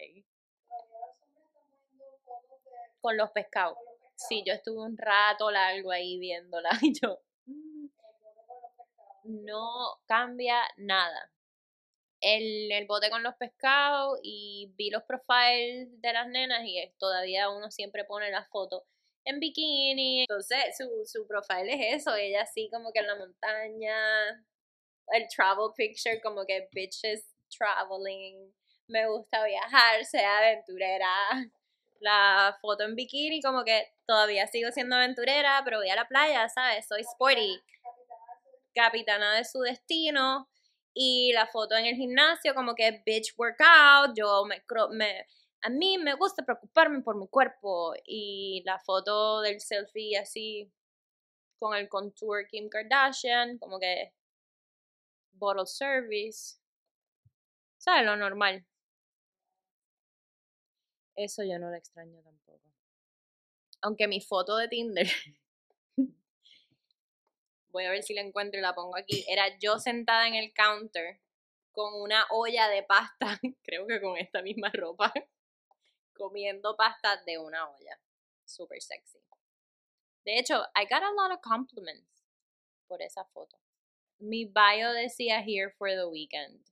Con 3.02 3.18
los 3.18 3.30
pescados. 3.32 3.78
Sí, 4.16 4.42
yo 4.48 4.54
estuve 4.54 4.82
un 4.86 4.98
rato 4.98 5.52
largo 5.52 5.92
ahí 5.92 6.18
viéndola 6.18 6.70
y 6.82 6.94
yo, 6.98 7.20
no 9.26 10.00
cambia 10.06 10.62
nada. 10.78 11.30
El, 12.22 12.72
el 12.72 12.88
bote 12.88 13.10
con 13.10 13.22
los 13.24 13.36
pescados 13.36 14.18
y 14.24 14.72
vi 14.78 14.90
los 14.92 15.04
profiles 15.04 15.90
de 16.00 16.14
las 16.14 16.30
nenas 16.30 16.62
y 16.64 16.82
todavía 16.98 17.50
uno 17.50 17.70
siempre 17.70 18.06
pone 18.06 18.32
la 18.32 18.46
foto 18.46 18.86
en 19.26 19.40
bikini. 19.40 20.22
Entonces 20.22 20.78
su, 20.78 20.88
su 21.06 21.28
profile 21.28 21.74
es 21.74 22.02
eso, 22.02 22.16
ella 22.16 22.44
así 22.44 22.70
como 22.72 22.92
que 22.92 23.00
en 23.00 23.08
la 23.08 23.16
montaña, 23.16 23.96
el 25.12 25.28
travel 25.28 25.72
picture 25.76 26.22
como 26.22 26.46
que 26.46 26.68
bitches 26.72 27.26
traveling, 27.58 28.54
me 28.88 29.08
gusta 29.08 29.46
viajar, 29.46 30.06
soy 30.06 30.22
aventurera. 30.22 31.08
La 32.02 32.58
foto 32.62 32.86
en 32.86 32.96
bikini 32.96 33.42
como 33.42 33.66
que 33.66 33.94
todavía 34.08 34.48
sigo 34.48 34.72
siendo 34.72 34.96
aventurera, 34.96 35.62
pero 35.66 35.80
voy 35.80 35.90
a 35.90 35.98
la 35.98 36.08
playa, 36.08 36.48
¿sabes? 36.48 36.88
Soy 36.88 37.02
sporty. 37.02 37.62
Capitana 38.74 39.36
de 39.36 39.44
su 39.44 39.60
destino. 39.60 40.48
Y 40.94 41.34
la 41.34 41.46
foto 41.48 41.76
en 41.76 41.86
el 41.86 41.96
gimnasio 41.96 42.56
como 42.56 42.74
que 42.74 43.04
bitch 43.06 43.34
workout, 43.38 44.16
yo 44.16 44.46
me, 44.46 44.64
me 44.92 45.28
a 45.62 45.70
mí 45.70 45.98
me 45.98 46.14
gusta 46.16 46.44
preocuparme 46.44 47.02
por 47.02 47.18
mi 47.18 47.28
cuerpo 47.28 47.94
y 48.06 48.64
la 48.66 48.80
foto 48.80 49.42
del 49.42 49.60
selfie 49.60 50.18
así 50.18 50.72
con 51.58 51.76
el 51.76 51.90
contour 51.90 52.48
Kim 52.48 52.70
Kardashian, 52.70 53.58
como 53.58 53.80
que 53.80 54.14
bottle 55.34 55.66
service. 55.66 56.58
¿Sabes? 57.78 58.06
Lo 58.06 58.16
normal. 58.16 58.66
Eso 61.16 61.44
yo 61.44 61.60
no 61.60 61.70
lo 61.70 61.76
extraño 61.76 62.22
tampoco. 62.22 62.62
Aunque 63.82 64.08
mi 64.08 64.22
foto 64.22 64.56
de 64.56 64.68
Tinder, 64.70 65.08
voy 67.72 67.86
a 67.86 67.92
ver 67.92 68.04
si 68.04 68.14
la 68.14 68.22
encuentro 68.22 68.60
y 68.60 68.62
la 68.62 68.74
pongo 68.74 68.98
aquí, 68.98 69.26
era 69.28 69.58
yo 69.60 69.80
sentada 69.80 70.28
en 70.28 70.36
el 70.36 70.54
counter 70.54 71.20
con 71.72 71.94
una 72.02 72.26
olla 72.30 72.68
de 72.70 72.84
pasta, 72.84 73.40
creo 73.64 73.86
que 73.88 74.02
con 74.02 74.18
esta 74.18 74.42
misma 74.42 74.70
ropa, 74.74 75.14
comiendo 76.20 76.76
pasta 76.76 77.24
de 77.26 77.40
una 77.40 77.68
olla. 77.70 78.00
Super 78.46 78.80
sexy. 78.82 79.20
De 80.26 80.38
hecho, 80.38 80.62
I 80.76 80.86
got 80.86 81.02
a 81.02 81.12
lot 81.12 81.32
of 81.32 81.42
compliments 81.42 82.24
por 82.88 83.02
esa 83.02 83.24
foto. 83.34 83.58
Mi 84.20 84.46
bio 84.46 84.92
decía 84.94 85.42
here 85.42 85.72
for 85.78 85.90
the 85.90 86.06
weekend. 86.06 86.64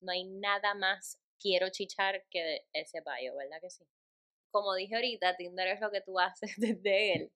No 0.00 0.12
hay 0.12 0.24
nada 0.24 0.74
más 0.74 1.18
quiero 1.40 1.68
chichar 1.70 2.24
que 2.30 2.66
ese 2.72 3.00
bio, 3.00 3.34
¿verdad 3.36 3.60
que 3.60 3.70
sí? 3.70 3.84
Como 4.50 4.74
dije 4.74 4.94
ahorita, 4.94 5.36
Tinder 5.36 5.68
es 5.68 5.80
lo 5.80 5.90
que 5.90 6.00
tú 6.00 6.18
haces 6.18 6.52
desde 6.56 7.14
él. 7.14 7.32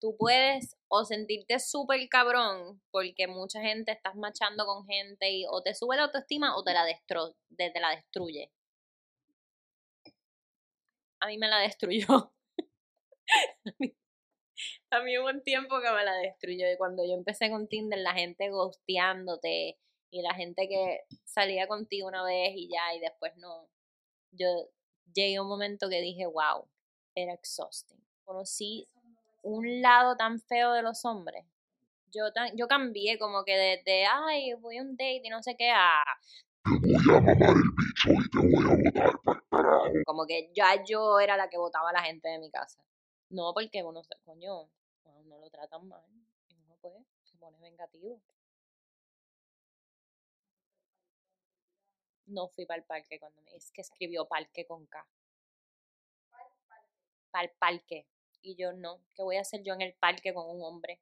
Tú 0.00 0.16
puedes 0.16 0.76
o 0.88 1.04
sentirte 1.04 1.58
súper 1.60 2.00
cabrón 2.08 2.82
porque 2.90 3.26
mucha 3.28 3.60
gente 3.60 3.92
estás 3.92 4.14
machando 4.16 4.64
con 4.64 4.86
gente 4.86 5.30
y 5.30 5.44
o 5.46 5.62
te 5.62 5.74
sube 5.74 5.96
la 5.96 6.04
autoestima 6.04 6.56
o 6.56 6.64
te 6.64 6.72
la, 6.72 6.84
destro 6.84 7.36
de- 7.50 7.70
te 7.70 7.80
la 7.80 7.90
destruye. 7.90 8.50
A 11.20 11.26
mí 11.28 11.38
me 11.38 11.48
la 11.48 11.58
destruyó. 11.60 12.32
A 13.66 13.72
mí- 13.78 13.94
A 14.90 15.00
mí 15.02 15.18
hubo 15.18 15.28
un 15.28 15.42
tiempo 15.42 15.80
que 15.80 15.90
me 15.92 16.04
la 16.04 16.14
destruyó 16.16 16.70
y 16.72 16.76
cuando 16.76 17.04
yo 17.06 17.14
empecé 17.14 17.50
con 17.50 17.68
Tinder 17.68 17.98
la 18.00 18.14
gente 18.14 18.48
ghosteándote 18.50 19.78
y 20.10 20.22
la 20.22 20.34
gente 20.34 20.68
que 20.68 21.00
salía 21.24 21.66
contigo 21.68 22.08
una 22.08 22.24
vez 22.24 22.52
y 22.54 22.68
ya 22.70 22.94
y 22.94 23.00
después 23.00 23.36
no. 23.36 23.68
Yo 24.32 24.46
llegué 25.14 25.36
a 25.36 25.42
un 25.42 25.48
momento 25.48 25.88
que 25.90 26.00
dije, 26.02 26.26
wow, 26.26 26.68
era 27.14 27.34
exhausting. 27.34 27.98
Conocí 28.24 28.88
un 29.42 29.82
lado 29.82 30.16
tan 30.16 30.40
feo 30.40 30.72
de 30.72 30.82
los 30.82 31.04
hombres. 31.04 31.44
Yo, 32.12 32.32
tan, 32.32 32.56
yo 32.56 32.68
cambié 32.68 33.18
como 33.18 33.44
que 33.44 33.56
de, 33.56 33.82
de, 33.84 34.04
ay, 34.06 34.54
voy 34.54 34.78
a 34.78 34.82
un 34.82 34.92
date 34.92 35.22
y 35.24 35.30
no 35.30 35.42
sé 35.42 35.56
qué, 35.56 35.70
a 35.70 36.02
Como 40.04 40.26
que 40.26 40.50
ya 40.54 40.84
yo 40.84 41.18
era 41.18 41.36
la 41.36 41.48
que 41.48 41.58
votaba 41.58 41.90
a 41.90 41.92
la 41.92 42.02
gente 42.02 42.28
de 42.28 42.38
mi 42.38 42.50
casa. 42.50 42.82
No, 43.30 43.52
porque 43.54 43.82
uno 43.82 44.02
coño, 44.24 44.68
a 45.04 45.10
uno 45.10 45.38
lo 45.38 45.50
tratan 45.50 45.88
mal. 45.88 46.04
Y 46.48 46.54
uno 46.56 46.76
pues 46.80 46.94
se 47.22 47.36
pone 47.36 47.58
vengativo. 47.60 48.20
No 52.26 52.48
fui 52.48 52.64
para 52.66 52.78
el 52.78 52.84
parque 52.84 53.18
cuando 53.18 53.40
me... 53.42 53.54
Es 53.56 53.72
que 53.72 53.80
escribió 53.80 54.26
parque 54.26 54.64
con 54.64 54.86
K. 54.86 55.06
Para 57.30 57.44
el 57.44 57.50
parque. 57.58 58.06
Y 58.42 58.54
yo 58.56 58.72
no. 58.72 59.00
¿Qué 59.14 59.22
voy 59.22 59.36
a 59.36 59.40
hacer 59.40 59.62
yo 59.62 59.74
en 59.74 59.82
el 59.82 59.94
parque 59.94 60.32
con 60.32 60.48
un 60.48 60.62
hombre? 60.62 61.00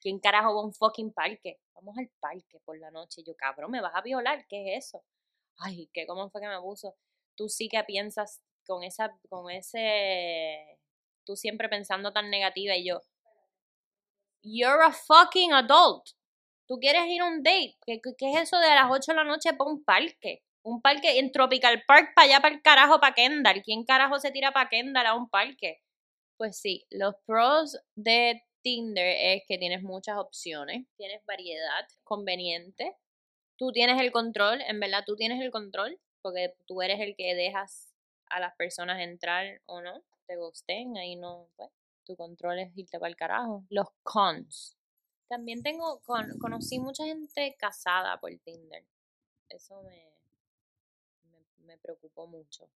¿Quién 0.00 0.20
carajo 0.20 0.54
va 0.54 0.60
a 0.60 0.64
un 0.64 0.72
fucking 0.72 1.12
parque? 1.12 1.58
Vamos 1.74 1.96
al 1.98 2.08
parque 2.20 2.60
por 2.64 2.78
la 2.78 2.90
noche. 2.90 3.20
Y 3.20 3.24
yo, 3.24 3.34
cabrón, 3.36 3.70
¿me 3.70 3.80
vas 3.80 3.94
a 3.94 4.02
violar? 4.02 4.46
¿Qué 4.48 4.76
es 4.76 4.86
eso? 4.86 5.04
Ay, 5.58 5.88
¿qué, 5.92 6.06
¿cómo 6.06 6.30
fue 6.30 6.40
que 6.40 6.48
me 6.48 6.60
puso? 6.60 6.96
Tú 7.34 7.48
sí 7.48 7.68
que 7.68 7.82
piensas 7.84 8.40
con 8.66 8.84
esa, 8.84 9.18
con 9.28 9.50
ese, 9.50 10.78
tú 11.24 11.36
siempre 11.36 11.68
pensando 11.68 12.12
tan 12.12 12.30
negativa 12.30 12.76
y 12.76 12.86
yo, 12.86 13.00
you're 14.42 14.84
a 14.84 14.92
fucking 14.92 15.52
adult. 15.52 16.10
Tú 16.66 16.78
quieres 16.78 17.06
ir 17.06 17.22
a 17.22 17.26
un 17.26 17.42
date. 17.42 17.76
¿Qué, 17.86 18.00
qué, 18.02 18.14
qué 18.16 18.32
es 18.32 18.42
eso 18.42 18.58
de 18.58 18.66
a 18.66 18.74
las 18.74 18.90
8 18.90 19.12
de 19.12 19.16
la 19.16 19.24
noche 19.24 19.54
para 19.54 19.70
un 19.70 19.82
parque? 19.84 20.42
Un 20.62 20.82
parque 20.82 21.18
en 21.18 21.32
Tropical 21.32 21.82
Park 21.86 22.12
para 22.14 22.26
allá, 22.26 22.40
para 22.40 22.54
el 22.54 22.62
carajo, 22.62 23.00
para 23.00 23.14
Kendall. 23.14 23.62
¿Quién 23.62 23.84
carajo 23.84 24.18
se 24.20 24.30
tira 24.30 24.52
para 24.52 24.68
Kendall 24.68 25.06
a 25.06 25.14
un 25.14 25.30
parque? 25.30 25.80
Pues 26.36 26.60
sí, 26.60 26.86
los 26.90 27.14
pros 27.26 27.78
de 27.94 28.42
Tinder 28.68 29.16
es 29.18 29.44
que 29.48 29.56
tienes 29.56 29.82
muchas 29.82 30.18
opciones, 30.18 30.86
tienes 30.98 31.24
variedad 31.24 31.88
conveniente, 32.04 32.94
tú 33.56 33.72
tienes 33.72 33.98
el 33.98 34.12
control, 34.12 34.60
en 34.60 34.78
verdad 34.78 35.04
tú 35.06 35.16
tienes 35.16 35.40
el 35.40 35.50
control, 35.50 35.98
porque 36.20 36.54
tú 36.66 36.82
eres 36.82 37.00
el 37.00 37.16
que 37.16 37.34
dejas 37.34 37.94
a 38.26 38.40
las 38.40 38.54
personas 38.56 39.00
entrar 39.00 39.62
o 39.64 39.80
no, 39.80 40.02
te 40.26 40.36
gusten, 40.36 40.98
ahí 40.98 41.16
no, 41.16 41.48
pues, 41.56 41.70
tu 42.04 42.14
control 42.14 42.58
es 42.58 42.76
irte 42.76 42.98
para 42.98 43.08
el 43.08 43.16
carajo. 43.16 43.64
Los 43.70 43.86
cons. 44.02 44.76
También 45.28 45.62
tengo, 45.62 46.00
con, 46.00 46.38
conocí 46.38 46.78
mucha 46.78 47.06
gente 47.06 47.56
casada 47.58 48.20
por 48.20 48.36
Tinder. 48.44 48.84
Eso 49.48 49.82
me, 49.82 50.12
me, 51.30 51.38
me 51.64 51.78
preocupó 51.78 52.26
mucho. 52.26 52.68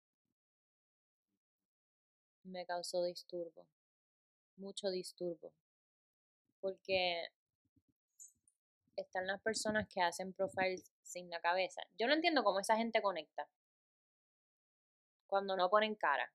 Me 2.44 2.64
causó 2.64 3.02
disturbo. 3.02 3.66
Mucho 4.56 4.88
disturbo. 4.90 5.52
Porque 6.60 7.28
están 8.96 9.26
las 9.26 9.40
personas 9.40 9.88
que 9.88 10.00
hacen 10.00 10.32
profiles 10.32 10.90
sin 11.02 11.28
la 11.30 11.40
cabeza. 11.40 11.82
Yo 11.98 12.06
no 12.06 12.14
entiendo 12.14 12.44
cómo 12.44 12.60
esa 12.60 12.76
gente 12.76 13.02
conecta. 13.02 13.48
Cuando 15.26 15.56
no 15.56 15.70
ponen 15.70 15.94
cara. 15.94 16.32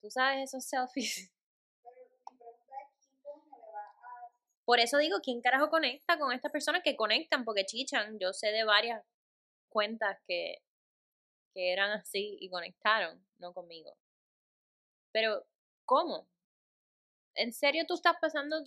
¿Tú 0.00 0.10
sabes 0.10 0.44
esos 0.44 0.64
selfies? 0.64 1.30
Por 4.64 4.78
eso 4.78 4.98
digo, 4.98 5.18
¿quién 5.22 5.40
carajo 5.40 5.68
conecta 5.68 6.18
con 6.18 6.32
estas 6.32 6.52
personas 6.52 6.82
que 6.82 6.96
conectan? 6.96 7.44
Porque 7.44 7.66
chichan, 7.66 8.18
yo 8.18 8.32
sé 8.32 8.52
de 8.52 8.64
varias 8.64 9.04
cuentas 9.68 10.18
que, 10.26 10.62
que 11.52 11.72
eran 11.72 11.90
así 11.90 12.38
y 12.40 12.48
conectaron, 12.48 13.26
no 13.38 13.52
conmigo. 13.52 13.96
Pero, 15.12 15.44
¿cómo? 15.84 16.28
¿En 17.40 17.54
serio 17.54 17.84
tú 17.86 17.94
estás 17.94 18.16
pasando, 18.20 18.62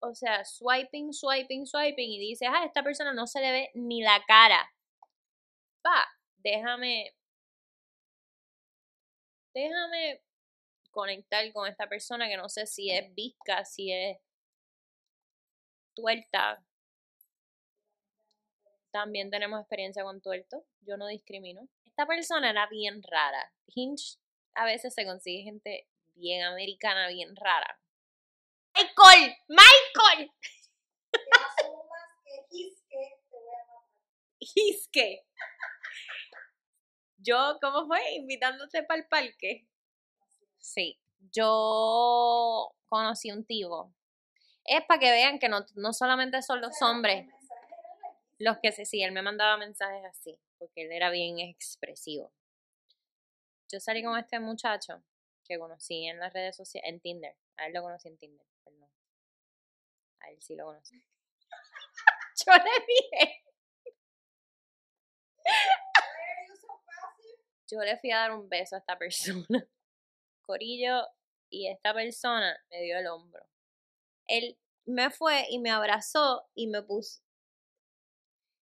o 0.00 0.14
sea, 0.14 0.44
swiping, 0.44 1.12
swiping, 1.12 1.66
swiping 1.66 2.10
y 2.10 2.18
dices, 2.18 2.48
ah, 2.50 2.64
esta 2.64 2.82
persona 2.82 3.12
no 3.14 3.28
se 3.28 3.40
le 3.40 3.52
ve 3.52 3.70
ni 3.74 4.02
la 4.02 4.20
cara? 4.26 4.72
Pa, 5.82 6.04
déjame, 6.38 7.14
déjame 9.54 10.20
conectar 10.90 11.52
con 11.52 11.68
esta 11.68 11.88
persona 11.88 12.26
que 12.28 12.36
no 12.36 12.48
sé 12.48 12.66
si 12.66 12.90
es 12.90 13.14
visca, 13.14 13.64
si 13.64 13.92
es 13.92 14.18
tuerta. 15.94 16.60
También 18.90 19.30
tenemos 19.30 19.60
experiencia 19.60 20.02
con 20.02 20.20
tuerto. 20.20 20.64
Yo 20.80 20.96
no 20.96 21.06
discrimino. 21.06 21.68
Esta 21.84 22.04
persona 22.06 22.50
era 22.50 22.66
bien 22.66 23.00
rara. 23.02 23.52
Hinge 23.66 24.18
a 24.54 24.64
veces 24.64 24.94
se 24.94 25.04
consigue 25.04 25.44
gente 25.44 25.86
bien 26.14 26.44
americana, 26.44 27.08
bien 27.08 27.34
rara. 27.36 27.80
Michael, 28.74 29.36
Michael. 29.48 30.30
Hisque. 34.38 35.26
Yo, 37.18 37.58
¿cómo 37.60 37.86
fue? 37.86 38.14
Invitándote 38.14 38.82
para 38.82 39.00
el 39.00 39.08
parque. 39.08 39.66
Sí. 40.58 41.00
Yo 41.32 42.74
conocí 42.86 43.30
un 43.30 43.44
tío. 43.44 43.92
Es 44.64 44.84
para 44.86 45.00
que 45.00 45.10
vean 45.10 45.38
que 45.38 45.48
no, 45.48 45.64
no 45.76 45.92
solamente 45.92 46.42
son 46.42 46.60
los 46.60 46.80
hombres 46.82 47.26
los 48.38 48.58
que 48.58 48.72
se 48.72 48.84
sí, 48.84 49.02
él 49.02 49.12
me 49.12 49.22
mandaba 49.22 49.56
mensajes 49.56 50.04
así, 50.04 50.38
porque 50.58 50.82
él 50.82 50.92
era 50.92 51.10
bien 51.10 51.38
expresivo. 51.38 52.32
Yo 53.70 53.80
salí 53.80 54.02
con 54.02 54.18
este 54.18 54.40
muchacho 54.40 55.02
que 55.44 55.58
conocí 55.58 56.06
en 56.06 56.18
las 56.18 56.32
redes 56.32 56.56
sociales, 56.56 56.90
en 56.90 57.00
Tinder. 57.00 57.36
A 57.56 57.66
él 57.66 57.74
lo 57.74 57.82
conocí 57.82 58.08
en 58.08 58.18
Tinder, 58.18 58.46
perdón. 58.64 58.90
A 60.20 60.30
él 60.30 60.40
sí 60.40 60.56
lo 60.56 60.66
conocí. 60.66 61.02
Yo 62.46 62.52
le 62.52 62.86
dije. 62.86 63.42
Yo 67.70 67.80
le 67.80 67.98
fui 67.98 68.10
a 68.10 68.18
dar 68.18 68.32
un 68.32 68.46
beso 68.48 68.76
a 68.76 68.78
esta 68.78 68.98
persona. 68.98 69.66
Corillo, 70.42 71.06
y 71.50 71.68
esta 71.68 71.94
persona 71.94 72.56
me 72.70 72.82
dio 72.82 72.98
el 72.98 73.06
hombro. 73.06 73.46
Él 74.26 74.58
me 74.86 75.10
fue 75.10 75.46
y 75.48 75.58
me 75.58 75.70
abrazó 75.70 76.46
y 76.54 76.66
me 76.66 76.82
puso. 76.82 77.22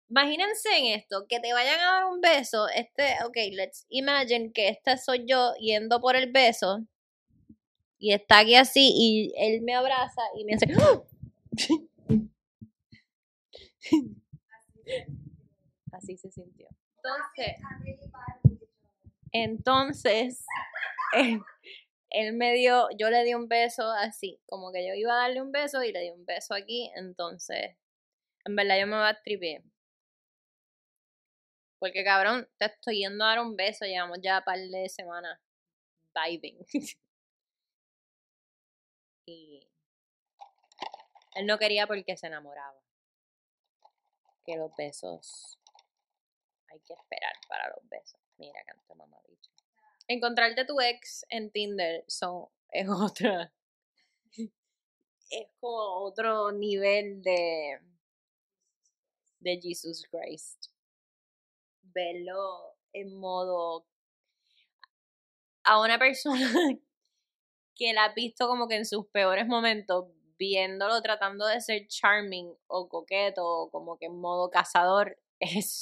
Imagínense 0.09 0.69
en 0.79 0.87
esto, 0.99 1.27
que 1.29 1.41
te 1.41 1.53
vayan 1.53 1.81
a 1.81 1.93
dar 1.93 2.05
un 2.07 2.21
beso, 2.21 2.69
este, 2.69 3.17
ok, 3.25 3.37
let's 3.53 3.87
imagine 3.89 4.53
que 4.53 4.69
esta 4.69 4.97
soy 4.97 5.25
yo 5.27 5.53
yendo 5.55 6.01
por 6.01 6.15
el 6.15 6.31
beso 6.31 6.87
y 7.99 8.13
está 8.13 8.39
aquí 8.41 8.55
así 8.55 8.93
y 8.95 9.33
él 9.37 9.63
me 9.63 9.75
abraza 9.75 10.23
y 10.37 10.45
me 10.45 10.55
hace... 10.55 10.67
Así 15.93 16.17
se 16.17 16.31
sintió. 16.31 16.69
Entonces, 16.97 17.57
entonces, 19.33 20.45
él, 21.15 21.41
él 22.11 22.33
me 22.35 22.55
dio, 22.55 22.89
yo 22.97 23.11
le 23.11 23.25
di 23.25 23.35
un 23.35 23.49
beso 23.49 23.91
así, 23.91 24.41
como 24.47 24.71
que 24.71 24.87
yo 24.87 24.95
iba 24.95 25.13
a 25.15 25.23
darle 25.23 25.43
un 25.43 25.51
beso 25.51 25.83
y 25.83 25.91
le 25.93 26.01
di 26.01 26.11
un 26.11 26.25
beso 26.25 26.55
aquí, 26.55 26.93
entonces, 26.95 27.77
en 28.45 28.57
verdad 28.57 28.79
yo 28.79 28.87
me 28.87 28.97
va 28.97 29.09
a 29.09 29.21
tripear. 29.23 29.63
Porque 31.79 32.05
cabrón, 32.05 32.49
te 32.59 32.67
estoy 32.67 33.01
yendo 33.01 33.25
a 33.25 33.29
dar 33.29 33.41
un 33.41 33.57
beso, 33.57 33.85
llevamos 33.85 34.19
ya 34.23 34.39
un 34.39 34.45
par 34.45 34.59
de 34.59 34.89
semanas 34.89 35.39
vibing. 36.15 36.59
y 39.27 39.69
él 41.35 41.47
no 41.47 41.59
quería 41.59 41.87
porque 41.87 42.17
se 42.17 42.27
enamoraba. 42.29 42.81
Que 44.45 44.57
los 44.57 44.75
besos 44.77 45.59
hay 46.69 46.81
que 46.81 46.95
esperar 46.95 47.35
para 47.49 47.69
los 47.69 47.89
besos. 47.89 48.21
Mira, 48.39 48.63
canta 48.65 48.95
mamá 48.95 49.21
bicho. 49.29 49.51
Encontrarte 50.09 50.65
tu 50.65 50.81
ex 50.81 51.27
en 51.29 51.51
Tinder 51.51 52.05
son, 52.07 52.47
es 52.71 52.89
otra. 52.89 53.53
Es 55.29 55.49
como 55.59 56.05
otro 56.05 56.53
nivel 56.53 57.21
de. 57.21 57.81
de 59.41 59.61
Jesus 59.61 60.07
Christ. 60.09 60.71
Verlo 61.97 62.75
en 62.93 63.19
modo. 63.19 63.87
a 65.65 65.81
una 65.81 65.99
persona 65.99 66.37
que 67.75 67.93
la 67.95 68.07
has 68.07 68.15
visto 68.15 68.47
como 68.49 68.69
que 68.69 68.77
en 68.77 68.85
sus 68.87 69.07
peores 69.09 69.47
momentos, 69.47 70.07
viéndolo 70.39 71.01
tratando 71.03 71.47
de 71.47 71.61
ser 71.63 71.89
charming 71.89 72.55
o 72.67 72.89
coqueto 72.89 73.45
o 73.47 73.71
como 73.71 73.99
que 73.99 74.07
en 74.07 74.21
modo 74.21 74.51
cazador, 74.51 75.19
es 75.41 75.73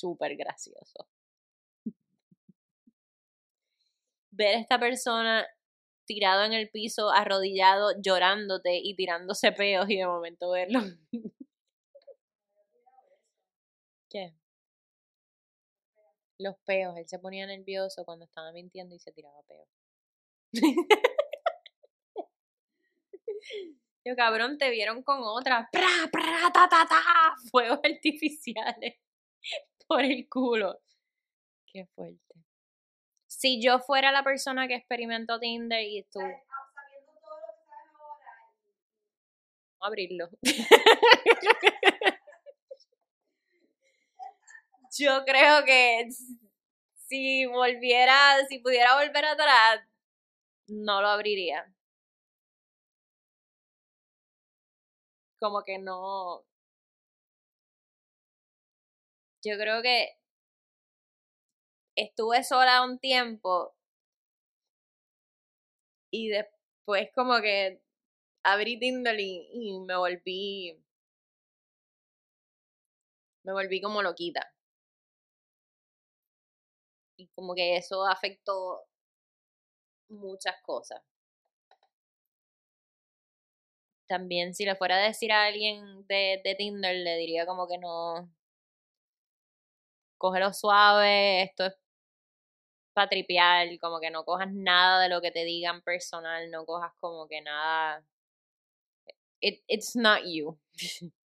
súper 0.00 0.36
gracioso. 0.36 1.06
Ver 4.30 4.56
a 4.56 4.60
esta 4.60 4.78
persona 4.80 5.46
tirado 6.06 6.44
en 6.44 6.54
el 6.54 6.70
piso, 6.70 7.10
arrodillado, 7.10 7.92
llorándote 8.00 8.78
y 8.82 8.96
tirándose 8.96 9.52
peos 9.52 9.90
y 9.90 9.98
de 9.98 10.06
momento 10.06 10.50
verlo. 10.50 10.80
¿Qué? 14.08 14.34
Los 16.42 16.56
peos, 16.64 16.96
él 16.96 17.06
se 17.06 17.20
ponía 17.20 17.46
nervioso 17.46 18.04
cuando 18.04 18.24
estaba 18.24 18.50
mintiendo 18.52 18.96
y 18.96 18.98
se 18.98 19.12
tiraba 19.12 19.40
peos. 19.44 19.68
Yo, 24.04 24.16
cabrón, 24.16 24.58
te 24.58 24.70
vieron 24.70 25.04
con 25.04 25.20
otra. 25.22 25.68
¡Pra, 25.70 25.86
pra, 26.10 26.50
ta, 26.52 26.68
ta, 26.68 26.84
ta! 26.88 27.34
Fuegos 27.52 27.78
artificiales 27.84 28.96
por 29.86 30.02
el 30.02 30.28
culo. 30.28 30.80
Qué 31.66 31.86
fuerte. 31.94 32.34
Si 33.28 33.62
yo 33.62 33.78
fuera 33.78 34.12
la 34.12 34.24
persona 34.24 34.66
que 34.68 34.74
experimentó 34.74 35.38
Tinder 35.38 35.82
y 35.82 36.02
tú. 36.12 36.18
Sabiendo 36.18 37.12
todo 37.20 37.38
lo 37.40 37.46
que 37.54 37.64
sabes 37.64 37.88
ahora. 37.94 38.32
Vamos 39.78 39.82
a 39.82 39.86
abrirlo. 39.86 40.28
Yo 44.98 45.24
creo 45.24 45.64
que 45.64 46.08
si 47.08 47.46
volviera, 47.46 48.14
si 48.48 48.58
pudiera 48.60 48.94
volver 48.96 49.24
atrás, 49.24 49.80
no 50.68 51.00
lo 51.02 51.08
abriría. 51.08 51.66
Como 55.38 55.62
que 55.62 55.78
no. 55.78 56.44
Yo 59.44 59.56
creo 59.58 59.82
que 59.82 60.16
estuve 61.96 62.44
sola 62.44 62.82
un 62.84 62.98
tiempo 62.98 63.74
y 66.12 66.28
después 66.28 67.08
como 67.14 67.40
que 67.40 67.82
abrí 68.44 68.78
Tinder 68.78 69.18
y, 69.20 69.48
y 69.52 69.80
me 69.80 69.96
volví 69.96 70.78
me 73.44 73.52
volví 73.52 73.80
como 73.80 74.02
loquita 74.02 74.51
y 77.22 77.28
como 77.34 77.54
que 77.54 77.76
eso 77.76 78.04
afectó 78.06 78.82
muchas 80.08 80.54
cosas 80.62 81.02
también 84.06 84.54
si 84.54 84.64
le 84.64 84.76
fuera 84.76 84.96
a 84.96 85.06
decir 85.06 85.32
a 85.32 85.44
alguien 85.44 86.06
de, 86.06 86.40
de 86.44 86.54
Tinder 86.56 86.94
le 86.96 87.16
diría 87.16 87.46
como 87.46 87.66
que 87.66 87.78
no 87.78 88.28
cógelo 90.18 90.52
suave 90.52 91.42
esto 91.42 91.66
es 91.66 91.74
para 92.92 93.08
como 93.80 94.00
que 94.00 94.10
no 94.10 94.24
cojas 94.24 94.52
nada 94.52 95.02
de 95.02 95.08
lo 95.08 95.20
que 95.20 95.30
te 95.30 95.44
digan 95.44 95.82
personal, 95.82 96.50
no 96.50 96.64
cojas 96.66 96.92
como 97.00 97.26
que 97.28 97.40
nada. 97.40 98.04
It, 99.40 99.62
it's 99.68 99.96
not 99.96 100.22
you. 100.24 100.58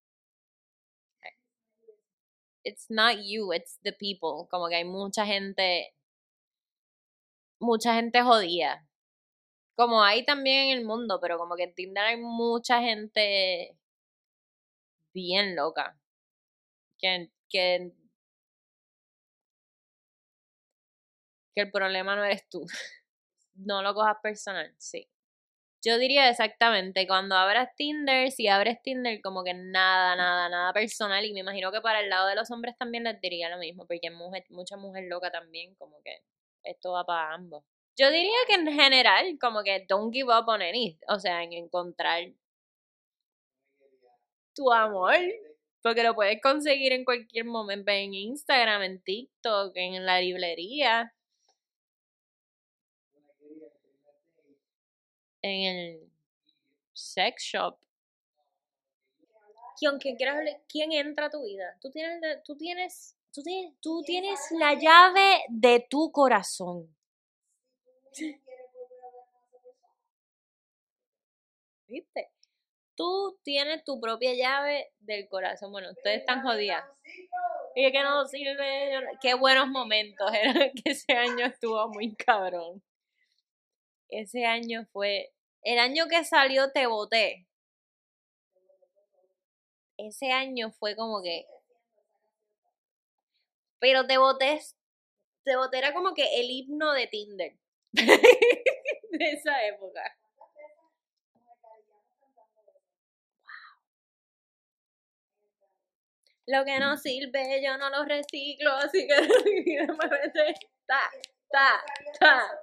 It's 2.67 2.87
not 2.89 3.15
you, 3.23 3.53
it's 3.53 3.79
the 3.83 3.93
people. 3.93 4.47
Como 4.51 4.67
que 4.69 4.75
hay 4.75 4.83
mucha 4.85 5.25
gente, 5.25 5.93
mucha 7.59 7.93
gente 7.93 8.21
jodida. 8.21 8.85
Como 9.77 10.03
hay 10.03 10.25
también 10.25 10.69
en 10.71 10.79
el 10.79 10.85
mundo, 10.85 11.19
pero 11.21 11.37
como 11.37 11.55
que 11.55 11.63
en 11.63 11.75
Tinder 11.75 12.03
hay 12.05 12.17
mucha 12.17 12.81
gente 12.81 13.77
bien 15.13 15.55
loca. 15.55 15.97
Que, 16.99 17.29
que 17.49 17.91
que 21.55 21.61
el 21.61 21.71
problema 21.71 22.15
no 22.15 22.23
eres 22.23 22.47
tú. 22.49 22.65
No 23.55 23.81
lo 23.81 23.93
cojas 23.95 24.17
personal, 24.21 24.71
sí. 24.77 25.09
Yo 25.87 25.97
diría 25.97 26.27
exactamente, 26.27 27.07
cuando 27.07 27.35
abras 27.35 27.69
Tinder, 27.77 28.29
si 28.29 28.49
abres 28.49 28.81
Tinder, 28.81 29.21
como 29.21 29.45
que 29.45 29.53
nada, 29.53 30.17
nada, 30.17 30.49
nada 30.49 30.73
personal. 30.73 31.23
Y 31.23 31.31
me 31.31 31.39
imagino 31.39 31.71
que 31.71 31.79
para 31.79 32.01
el 32.01 32.09
lado 32.09 32.27
de 32.27 32.35
los 32.35 32.51
hombres 32.51 32.75
también 32.77 33.05
les 33.05 33.21
diría 33.21 33.47
lo 33.49 33.57
mismo, 33.57 33.87
porque 33.87 34.11
mujer, 34.11 34.43
mucha 34.49 34.75
mujer 34.75 35.05
loca 35.07 35.31
también, 35.31 35.75
como 35.75 36.01
que 36.03 36.17
esto 36.63 36.91
va 36.91 37.05
para 37.05 37.33
ambos. 37.33 37.63
Yo 37.97 38.11
diría 38.11 38.35
que 38.47 38.55
en 38.55 38.67
general, 38.67 39.37
como 39.39 39.63
que 39.63 39.85
don't 39.87 40.13
give 40.13 40.25
up 40.25 40.49
on 40.49 40.61
any, 40.61 40.99
o 41.07 41.19
sea, 41.19 41.41
en 41.41 41.53
encontrar 41.53 42.21
tu 44.53 44.69
amor, 44.73 45.15
porque 45.81 46.03
lo 46.03 46.15
puedes 46.15 46.41
conseguir 46.41 46.91
en 46.91 47.05
cualquier 47.05 47.45
momento, 47.45 47.91
en 47.93 48.13
Instagram, 48.13 48.83
en 48.83 49.01
TikTok, 49.03 49.71
en 49.75 50.05
la 50.05 50.19
librería. 50.19 51.13
En 55.47 55.77
el 55.77 56.11
sex 56.93 57.43
shop. 57.43 57.77
¿Quién, 59.79 59.97
quién, 59.99 60.15
quieras 60.15 60.37
hablar- 60.37 60.61
quién 60.67 60.91
entra 60.91 61.27
a 61.27 61.29
tu 61.29 61.43
vida? 61.43 61.77
Tú 61.81 61.91
tienes, 61.91 62.19
la- 62.21 62.41
tú 62.43 62.57
tienes, 62.57 63.15
tú 63.31 63.43
tienes, 63.43 63.73
tú 63.79 64.01
tienes 64.03 64.39
la 64.59 64.73
llave 64.73 65.41
de 65.49 65.85
tu 65.89 66.11
corazón. 66.11 66.95
Con. 68.17 68.41
¿Viste? 71.87 72.29
Tú 72.95 73.39
tienes 73.43 73.83
tu 73.83 73.99
propia 74.01 74.33
llave 74.33 74.91
del 74.99 75.27
corazón. 75.29 75.71
Bueno, 75.71 75.91
ustedes 75.91 76.19
están 76.21 76.41
jodidas. 76.41 76.83
Y 77.75 77.85
es 77.85 77.91
que 77.91 78.01
no 78.01 78.25
sirve. 78.25 79.01
Qué 79.21 79.35
buenos 79.35 79.67
momentos. 79.67 80.29
Era 80.33 80.71
que 80.71 80.91
ese 80.91 81.13
año 81.13 81.45
estuvo 81.45 81.87
muy 81.89 82.15
cabrón. 82.15 82.81
Ese 84.09 84.45
año 84.45 84.85
fue. 84.91 85.31
El 85.67 85.79
año 85.79 86.07
que 86.07 86.23
salió 86.23 86.71
Te 86.71 86.87
Boté. 86.87 87.45
Ese 89.97 90.31
año 90.31 90.71
fue 90.71 90.95
como 90.95 91.21
que. 91.21 91.45
Pero 93.79 94.07
Te 94.07 94.17
Boté. 94.17 94.61
Te 95.43 95.57
Boté 95.57 95.79
era 95.79 95.93
como 95.93 96.13
que 96.13 96.39
el 96.39 96.49
himno 96.49 96.93
de 96.93 97.07
Tinder. 97.07 97.57
de 97.91 99.31
esa 99.33 99.65
época. 99.65 100.17
Lo 106.45 106.63
que 106.63 106.79
no 106.79 106.95
sirve, 106.95 107.61
yo 107.61 107.77
no 107.77 107.89
lo 107.89 108.05
reciclo, 108.05 108.71
así 108.71 109.05
que. 109.05 109.15
Ta, 110.87 111.11
ta, 111.51 111.83
ta. 112.21 112.59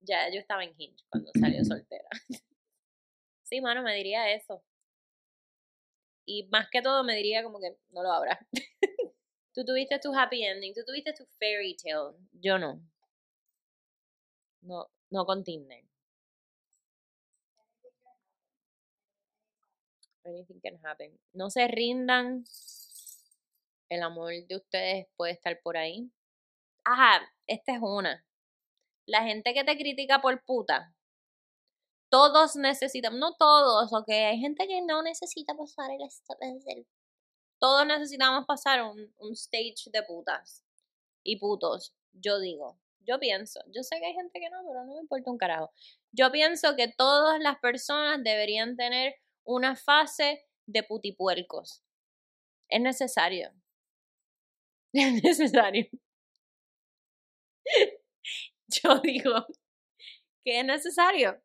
Ya, 0.00 0.28
yo 0.32 0.40
estaba 0.40 0.64
en 0.64 0.74
Hinge 0.78 1.04
cuando 1.10 1.30
salió 1.38 1.64
soltera. 1.64 2.08
Sí, 3.42 3.62
mano, 3.62 3.82
me 3.82 3.94
diría 3.94 4.30
eso. 4.34 4.62
Y 6.26 6.46
más 6.48 6.68
que 6.70 6.82
todo 6.82 7.02
me 7.02 7.14
diría 7.14 7.42
como 7.42 7.58
que 7.58 7.74
no 7.92 8.02
lo 8.02 8.12
abras. 8.12 8.38
Tú 9.54 9.64
tuviste 9.64 9.98
tu 9.98 10.14
happy 10.14 10.44
ending, 10.44 10.72
tú 10.72 10.82
tuviste 10.86 11.12
tu 11.14 11.24
fairy 11.38 11.74
tale. 11.76 12.14
Yo 12.32 12.58
no. 12.58 12.80
No, 14.62 14.86
no 15.10 15.24
con 15.26 15.42
Tinder. 15.42 15.82
Anything 20.24 20.60
can 20.60 20.78
happen. 20.84 21.18
No 21.32 21.50
se 21.50 21.66
rindan. 21.66 22.44
El 23.88 24.02
amor 24.02 24.32
de 24.46 24.56
ustedes 24.56 25.06
puede 25.16 25.32
estar 25.32 25.60
por 25.62 25.76
ahí. 25.76 26.10
Ajá, 26.84 27.20
esta 27.46 27.74
es 27.74 27.80
una. 27.82 28.24
La 29.08 29.24
gente 29.24 29.54
que 29.54 29.64
te 29.64 29.76
critica 29.76 30.20
por 30.20 30.40
puta. 30.44 30.94
Todos 32.10 32.56
necesitan, 32.56 33.18
no 33.18 33.34
todos, 33.36 33.92
ok, 33.92 34.08
hay 34.08 34.38
gente 34.38 34.66
que 34.66 34.80
no 34.82 35.02
necesita 35.02 35.54
pasar 35.54 35.90
el, 35.90 36.02
esta- 36.06 36.34
el- 36.66 36.86
todos 37.60 37.86
necesitamos 37.86 38.46
pasar 38.46 38.82
un, 38.84 39.12
un 39.18 39.32
stage 39.34 39.90
de 39.92 40.02
putas 40.04 40.64
y 41.24 41.38
putos, 41.38 41.94
yo 42.12 42.40
digo, 42.40 42.78
yo 43.00 43.18
pienso, 43.20 43.60
yo 43.68 43.82
sé 43.84 43.98
que 44.00 44.06
hay 44.06 44.14
gente 44.14 44.40
que 44.40 44.50
no, 44.50 44.58
pero 44.68 44.84
no 44.86 44.94
me 44.94 45.00
importa 45.02 45.30
un 45.30 45.38
carajo. 45.38 45.72
Yo 46.12 46.32
pienso 46.32 46.76
que 46.76 46.88
todas 46.88 47.40
las 47.40 47.58
personas 47.60 48.22
deberían 48.24 48.76
tener 48.76 49.14
una 49.44 49.76
fase 49.76 50.46
de 50.66 50.82
putipuercos. 50.84 51.82
Es 52.68 52.80
necesario. 52.82 53.52
Es 54.92 55.22
necesario. 55.22 55.86
Yo 58.84 59.00
digo 59.00 59.46
que 60.44 60.60
es 60.60 60.64
necesario. 60.64 61.40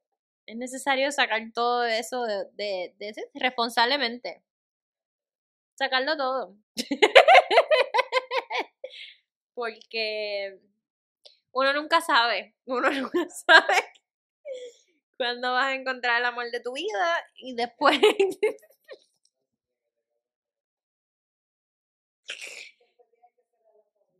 Es 0.46 0.58
necesario 0.58 1.12
sacar 1.12 1.41
todo 1.54 1.86
eso 1.86 2.24
de, 2.24 2.46
de, 2.54 2.93
de 2.98 3.13
responsablemente. 3.36 4.43
Sacarlo 5.76 6.17
todo. 6.17 6.58
Porque 9.56 10.60
uno 11.52 11.74
nunca 11.74 12.02
sabe. 12.02 12.56
Uno 12.65 12.89
nunca 12.91 13.28
sabe 13.30 13.93
cuándo 15.17 15.54
vas 15.54 15.67
a 15.67 15.76
encontrar 15.76 16.19
el 16.19 16.26
amor 16.26 16.52
de 16.52 16.60
tu 16.60 16.74
vida 16.74 17.26
y 17.36 17.56
después. 17.56 18.00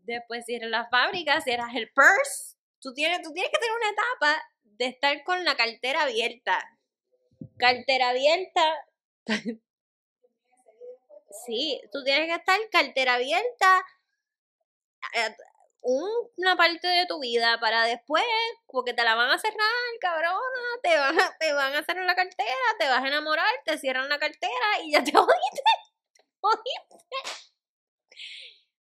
después 0.06 0.46
cierras 0.46 0.70
la 0.70 0.88
fábrica, 0.90 1.42
cierras 1.42 1.76
el 1.76 1.90
purse. 1.90 2.53
Tú 2.84 2.94
tienes, 2.94 3.22
tú 3.24 3.34
tienes 3.34 3.52
que 3.52 3.58
tener 3.58 3.76
una 3.76 3.90
etapa 3.90 4.44
de 4.64 4.86
estar 4.88 5.24
con 5.24 5.44
la 5.44 5.56
cartera 5.56 6.04
abierta. 6.04 6.60
Cartera 7.58 8.10
abierta. 8.10 8.64
Sí, 11.46 11.82
tú 11.92 12.02
tienes 12.04 12.28
que 12.28 12.36
estar 12.36 12.60
cartera 12.72 13.16
abierta, 13.16 13.86
eh, 15.16 15.36
un- 15.82 16.10
una 16.38 16.56
parte 16.56 16.88
de 16.88 17.06
tu 17.08 17.20
vida 17.20 17.60
para 17.60 17.84
después, 17.86 18.24
porque 18.68 18.94
te 18.94 19.04
la 19.04 19.16
van 19.16 19.30
a 19.32 19.38
cerrar, 19.40 19.60
cabrona, 20.00 20.40
te 20.82 20.98
van 20.98 21.20
a, 21.20 21.38
te 21.40 21.54
van 21.54 21.76
a 21.76 21.84
cerrar 21.84 22.06
la 22.06 22.16
cartera, 22.16 22.56
te 22.80 22.88
vas 22.88 23.04
a 23.04 23.08
enamorar, 23.08 23.54
te 23.66 23.78
cierran 23.78 24.08
la 24.10 24.20
cartera 24.20 24.82
y 24.84 24.92
ya 24.94 25.04
te 25.04 25.12
jodiste, 25.18 25.62
te 26.18 26.24
jodiste. 26.42 27.18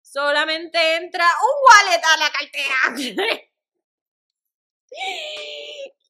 Solamente 0.03 0.97
entra 0.97 1.25
un 1.27 1.57
wallet 1.67 2.05
a 2.05 2.17
la 2.19 2.31
cartera. 2.31 3.43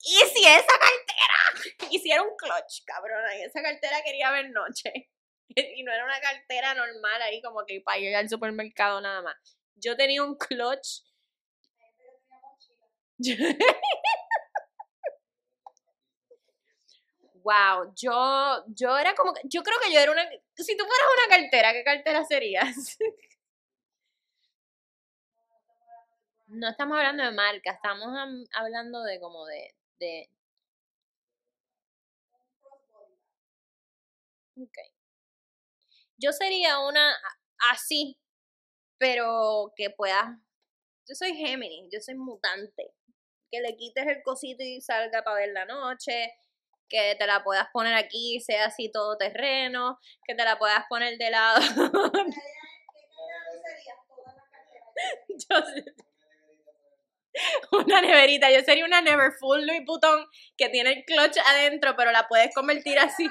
Y 0.05 0.16
si 0.35 0.45
esa 0.45 0.66
cartera 0.66 1.38
hiciera 1.90 2.23
un 2.23 2.37
clutch, 2.37 2.85
cabrona, 2.85 3.37
y 3.37 3.42
esa 3.42 3.62
cartera 3.62 4.03
quería 4.05 4.31
ver 4.33 4.51
noche. 4.51 4.92
Y 5.55 5.83
no 5.83 5.92
era 5.92 6.05
una 6.07 6.18
cartera 6.18 6.73
normal 6.73 7.21
ahí 7.21 7.42
como 7.42 7.66
que 7.66 7.83
para 7.83 7.99
ir 7.99 8.16
al 8.16 8.27
supermercado 8.27 9.03
nada 9.03 9.21
más. 9.21 9.37
Yo 9.75 9.95
tenía 9.99 10.23
un 10.25 10.35
clutch. 10.38 11.03
wow, 17.45 17.92
yo, 17.95 18.64
yo 18.68 18.97
era 18.97 19.14
como, 19.14 19.35
yo 19.45 19.62
creo 19.62 19.79
que 19.81 19.92
yo 19.92 20.01
era 20.01 20.11
una, 20.11 20.25
si 20.57 20.75
tú 20.75 20.85
fueras 20.87 21.07
una 21.18 21.37
cartera, 21.37 21.75
¿qué 21.75 21.85
cartera 21.85 22.25
serías? 22.25 22.97
No 26.53 26.69
estamos 26.69 26.99
hablando 26.99 27.25
de 27.25 27.33
marca, 27.33 27.73
estamos 27.73 28.17
am- 28.17 28.45
hablando 28.55 29.03
de 29.03 29.19
como 29.19 29.45
de, 29.47 29.75
de, 29.99 30.31
ok. 34.57 34.77
Yo 36.19 36.33
sería 36.33 36.79
una 36.81 37.15
así, 37.73 38.19
pero 38.99 39.73
que 39.77 39.91
pueda, 39.91 40.41
yo 41.09 41.15
soy 41.15 41.35
Géminis, 41.37 41.91
yo 41.93 42.01
soy 42.01 42.17
mutante, 42.17 42.93
que 43.51 43.61
le 43.61 43.77
quites 43.77 44.07
el 44.09 44.23
cosito 44.25 44.65
y 44.65 44.81
salga 44.81 45.23
para 45.25 45.38
ver 45.38 45.51
la 45.53 45.67
noche, 45.67 46.33
que 46.88 47.17
te 47.19 47.27
la 47.27 47.45
puedas 47.45 47.69
poner 47.73 47.95
aquí, 47.95 48.41
sea 48.41 48.67
así 48.67 48.91
todo 48.93 49.19
terreno, 49.19 49.99
que 50.27 50.35
te 50.35 50.45
la 50.45 50.59
puedas 50.59 50.85
poner 50.88 51.19
de 51.19 51.31
lado. 51.31 51.61
Yo 55.29 55.57
una 57.73 58.01
neverita, 58.01 58.51
yo 58.51 58.61
sería 58.61 58.85
una 58.85 59.01
never 59.01 59.33
full 59.33 59.61
Louis 59.63 59.85
Vuitton 59.85 60.27
que 60.57 60.69
tiene 60.69 60.93
el 60.93 61.05
clutch 61.05 61.39
adentro, 61.47 61.95
pero 61.97 62.13
la 62.13 62.29
puedes 62.29 62.55
convertir 62.55 62.99
así. 62.99 63.29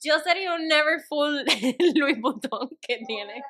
Yo 0.00 0.18
sería 0.20 0.54
un 0.54 0.68
never 0.68 1.00
full 1.08 1.42
Louis 1.96 2.20
Vuitton 2.20 2.68
que 2.80 2.98
tiene, 3.06 3.42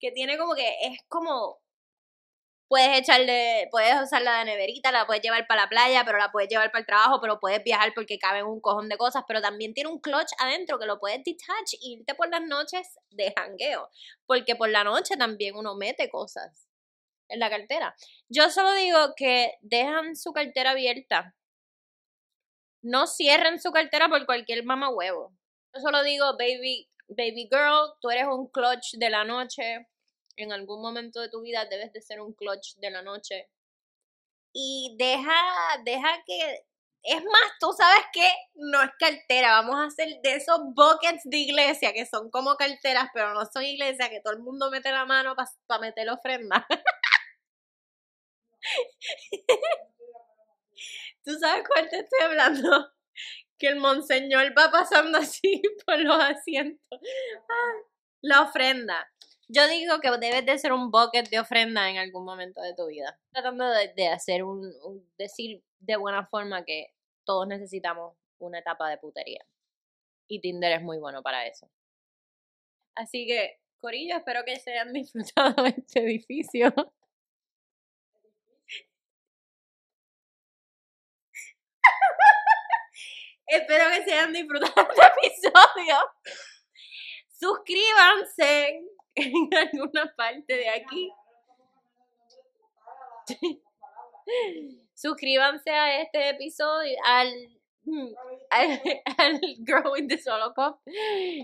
que 0.00 0.10
tiene 0.12 0.36
como 0.36 0.54
que 0.54 0.68
es 0.82 0.98
como 1.08 1.60
puedes 2.68 2.98
echarle, 2.98 3.68
puedes 3.70 4.02
usarla 4.02 4.40
de 4.40 4.46
neverita, 4.46 4.90
la 4.90 5.06
puedes 5.06 5.22
llevar 5.22 5.46
para 5.46 5.62
la 5.62 5.68
playa, 5.68 6.04
pero 6.04 6.18
la 6.18 6.32
puedes 6.32 6.48
llevar 6.48 6.70
para 6.72 6.80
el 6.80 6.86
trabajo, 6.86 7.20
pero 7.20 7.38
puedes 7.38 7.62
viajar 7.62 7.92
porque 7.94 8.18
caben 8.18 8.44
un 8.44 8.60
cojón 8.60 8.88
de 8.88 8.96
cosas, 8.96 9.22
pero 9.28 9.40
también 9.40 9.72
tiene 9.72 9.88
un 9.88 10.00
clutch 10.00 10.32
adentro 10.40 10.78
que 10.78 10.86
lo 10.86 10.98
puedes 10.98 11.22
detach 11.22 11.74
y 11.80 11.94
irte 11.94 12.14
por 12.16 12.28
las 12.28 12.42
noches 12.42 12.98
de 13.10 13.32
jangueo, 13.36 13.88
porque 14.26 14.56
por 14.56 14.68
la 14.68 14.82
noche 14.82 15.16
también 15.16 15.56
uno 15.56 15.76
mete 15.76 16.10
cosas 16.10 16.65
en 17.28 17.40
la 17.40 17.50
cartera. 17.50 17.94
Yo 18.28 18.50
solo 18.50 18.72
digo 18.74 19.14
que 19.16 19.54
dejan 19.60 20.16
su 20.16 20.32
cartera 20.32 20.70
abierta. 20.70 21.34
No 22.82 23.06
cierren 23.06 23.60
su 23.60 23.72
cartera 23.72 24.08
por 24.08 24.26
cualquier 24.26 24.64
mama 24.64 24.90
huevo. 24.90 25.32
Yo 25.74 25.80
solo 25.80 26.02
digo, 26.02 26.36
baby, 26.38 26.88
baby 27.08 27.48
girl, 27.50 27.92
tú 28.00 28.10
eres 28.10 28.26
un 28.26 28.48
clutch 28.48 28.94
de 28.94 29.10
la 29.10 29.24
noche. 29.24 29.86
En 30.36 30.52
algún 30.52 30.82
momento 30.82 31.20
de 31.20 31.30
tu 31.30 31.40
vida 31.42 31.64
debes 31.64 31.92
de 31.92 32.02
ser 32.02 32.20
un 32.20 32.34
clutch 32.34 32.76
de 32.76 32.90
la 32.90 33.02
noche. 33.02 33.48
Y 34.52 34.94
deja, 34.98 35.82
deja 35.84 36.22
que. 36.26 36.64
Es 37.08 37.22
más, 37.22 37.52
tú 37.60 37.72
sabes 37.72 38.04
que 38.12 38.28
no 38.54 38.82
es 38.82 38.90
cartera. 38.98 39.60
Vamos 39.60 39.76
a 39.76 39.84
hacer 39.84 40.20
de 40.22 40.34
esos 40.34 40.58
buckets 40.74 41.22
de 41.24 41.36
iglesia 41.36 41.92
que 41.92 42.04
son 42.04 42.30
como 42.30 42.56
carteras, 42.56 43.08
pero 43.14 43.32
no 43.32 43.44
son 43.46 43.62
iglesia, 43.62 44.10
que 44.10 44.20
todo 44.20 44.32
el 44.32 44.40
mundo 44.40 44.70
mete 44.70 44.90
la 44.90 45.04
mano 45.04 45.36
para 45.66 45.80
meter 45.80 46.06
la 46.06 46.14
ofrenda. 46.14 46.66
¿Tú 51.24 51.32
sabes 51.38 51.64
cuál 51.68 51.88
te 51.88 51.98
estoy 52.00 52.20
hablando? 52.22 52.70
Que 53.58 53.68
el 53.68 53.76
monseñor 53.76 54.52
va 54.56 54.70
pasando 54.70 55.16
así 55.16 55.62
por 55.86 55.98
los 55.98 56.22
asientos. 56.22 57.00
La 58.20 58.42
ofrenda. 58.42 59.10
Yo 59.48 59.66
digo 59.66 59.98
que 60.00 60.10
debes 60.10 60.44
de 60.44 60.58
ser 60.58 60.74
un 60.74 60.90
bucket 60.90 61.30
de 61.30 61.40
ofrenda 61.40 61.88
en 61.88 61.96
algún 61.96 62.26
momento 62.26 62.60
de 62.60 62.74
tu 62.74 62.86
vida. 62.86 63.18
Tratando 63.32 63.64
de, 63.70 64.08
hacer 64.08 64.44
un, 64.44 64.60
un- 64.84 65.10
decir 65.16 65.64
de 65.78 65.96
buena 65.96 66.26
forma 66.26 66.66
que 66.66 66.88
todos 67.24 67.48
necesitamos 67.48 68.14
una 68.38 68.58
etapa 68.58 68.90
de 68.90 68.98
putería. 68.98 69.42
Y 70.28 70.42
Tinder 70.42 70.72
es 70.72 70.82
muy 70.82 70.98
bueno 70.98 71.22
para 71.22 71.46
eso. 71.46 71.70
Así 72.94 73.26
que, 73.26 73.58
Corillo, 73.78 74.16
espero 74.16 74.44
que 74.44 74.60
se 74.60 74.72
hayan 74.72 74.92
disfrutado 74.92 75.64
este 75.64 76.00
edificio. 76.00 76.74
Espero 83.46 83.84
que 83.90 84.04
se 84.04 84.12
hayan 84.12 84.32
disfrutado 84.32 84.72
este 84.90 85.06
episodio. 85.28 85.96
Suscríbanse 87.38 88.82
en 89.14 89.54
alguna 89.54 90.12
parte 90.16 90.56
de 90.56 90.68
aquí. 90.68 91.12
Suscríbanse 94.94 95.70
a 95.70 96.00
este 96.00 96.30
episodio, 96.30 96.96
al, 97.04 97.28
mm, 97.84 98.14
al, 98.50 98.82
al 99.18 99.40
Girl 99.64 99.90
with 99.92 100.08
the 100.08 100.18
Solo 100.18 100.54
Cup. 100.54 100.80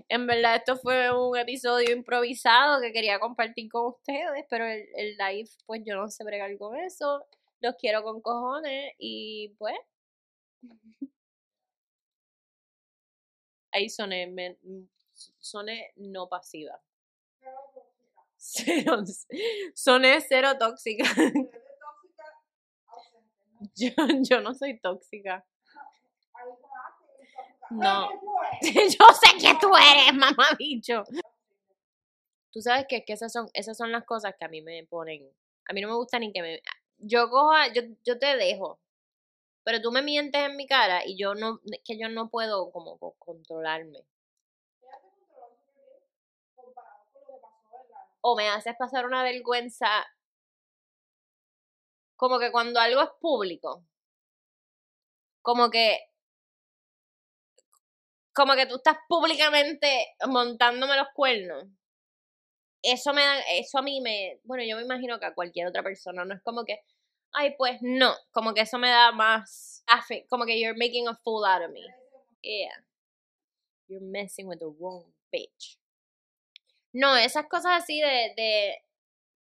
En 0.08 0.26
verdad, 0.26 0.56
esto 0.56 0.76
fue 0.76 1.10
un 1.14 1.36
episodio 1.36 1.92
improvisado 1.92 2.80
que 2.80 2.92
quería 2.92 3.20
compartir 3.20 3.70
con 3.70 3.86
ustedes, 3.88 4.46
pero 4.48 4.66
el, 4.66 4.88
el 4.96 5.16
live, 5.16 5.50
pues 5.66 5.82
yo 5.84 5.94
no 5.96 6.08
sé 6.08 6.24
bregar 6.24 6.56
con 6.58 6.76
eso. 6.76 7.26
Los 7.60 7.76
quiero 7.76 8.02
con 8.02 8.20
cojones 8.20 8.92
y 8.98 9.54
pues. 9.58 9.76
Ahí 13.72 13.88
soné, 13.88 14.26
me- 14.26 14.58
soné 15.38 15.92
no 15.96 16.28
pasiva. 16.28 16.80
Cero, 18.36 19.04
soné 19.74 20.20
cero 20.20 20.56
tóxica. 20.58 21.04
Yo, 23.76 23.90
yo 24.28 24.40
no 24.40 24.54
soy 24.54 24.78
tóxica. 24.80 25.44
No. 27.70 28.10
Yo 28.62 29.06
sé 29.14 29.38
que 29.40 29.54
tú 29.60 29.70
eres, 29.76 30.14
mamá 30.14 30.48
bicho. 30.58 31.04
Tú 32.50 32.60
sabes 32.60 32.84
que, 32.88 33.04
que 33.04 33.14
esas 33.14 33.32
son, 33.32 33.48
esas 33.54 33.76
son 33.78 33.92
las 33.92 34.04
cosas 34.04 34.34
que 34.38 34.44
a 34.44 34.48
mí 34.48 34.60
me 34.60 34.84
ponen. 34.86 35.26
A 35.68 35.72
mí 35.72 35.80
no 35.80 35.88
me 35.88 35.94
gusta 35.94 36.18
ni 36.18 36.32
que 36.32 36.42
me. 36.42 36.62
Yo 36.98 37.30
cojo, 37.30 37.52
yo, 37.74 37.82
yo 38.04 38.18
te 38.18 38.36
dejo. 38.36 38.78
Pero 39.64 39.80
tú 39.82 39.90
me 39.90 40.02
mientes 40.02 40.40
en 40.40 40.56
mi 40.56 40.66
cara 40.68 41.04
y 41.04 41.16
yo 41.18 41.34
no, 41.34 41.60
que 41.84 41.98
yo 41.98 42.08
no 42.08 42.30
puedo 42.30 42.70
como 42.70 42.96
co- 42.98 43.16
controlarme. 43.18 44.04
O 48.22 48.34
me 48.34 48.48
haces 48.48 48.74
pasar 48.76 49.06
una 49.06 49.22
vergüenza. 49.22 49.86
Como 52.16 52.38
que 52.38 52.50
cuando 52.50 52.80
algo 52.80 53.02
es 53.02 53.10
público. 53.20 53.84
Como 55.46 55.70
que 55.74 55.86
como 58.34 58.54
que 58.54 58.66
tú 58.66 58.76
estás 58.76 58.98
públicamente 59.08 60.14
montándome 60.28 60.96
los 60.98 61.08
cuernos. 61.14 61.64
Eso 62.82 63.12
me 63.12 63.22
da, 63.22 63.40
eso 63.40 63.78
a 63.78 63.82
mí 63.82 64.00
me, 64.00 64.38
bueno, 64.44 64.64
yo 64.64 64.76
me 64.76 64.82
imagino 64.82 65.18
que 65.18 65.26
a 65.26 65.34
cualquier 65.34 65.66
otra 65.68 65.82
persona, 65.82 66.24
no 66.24 66.34
es 66.34 66.42
como 66.42 66.64
que, 66.64 66.80
ay, 67.32 67.54
pues 67.56 67.78
no, 67.80 68.14
como 68.32 68.54
que 68.54 68.62
eso 68.62 68.78
me 68.78 68.90
da 68.90 69.12
más, 69.12 69.84
como 70.28 70.44
que 70.44 70.58
you're 70.60 70.76
making 70.76 71.08
a 71.08 71.14
fool 71.14 71.44
out 71.44 71.62
of 71.62 71.70
me. 71.70 71.86
Yeah. 72.42 72.84
You're 73.88 74.04
messing 74.04 74.46
with 74.48 74.58
the 74.58 74.66
wrong 74.66 75.04
bitch. 75.32 75.78
No, 76.92 77.16
esas 77.16 77.46
cosas 77.46 77.82
así 77.82 78.00
de, 78.00 78.34
de 78.36 78.84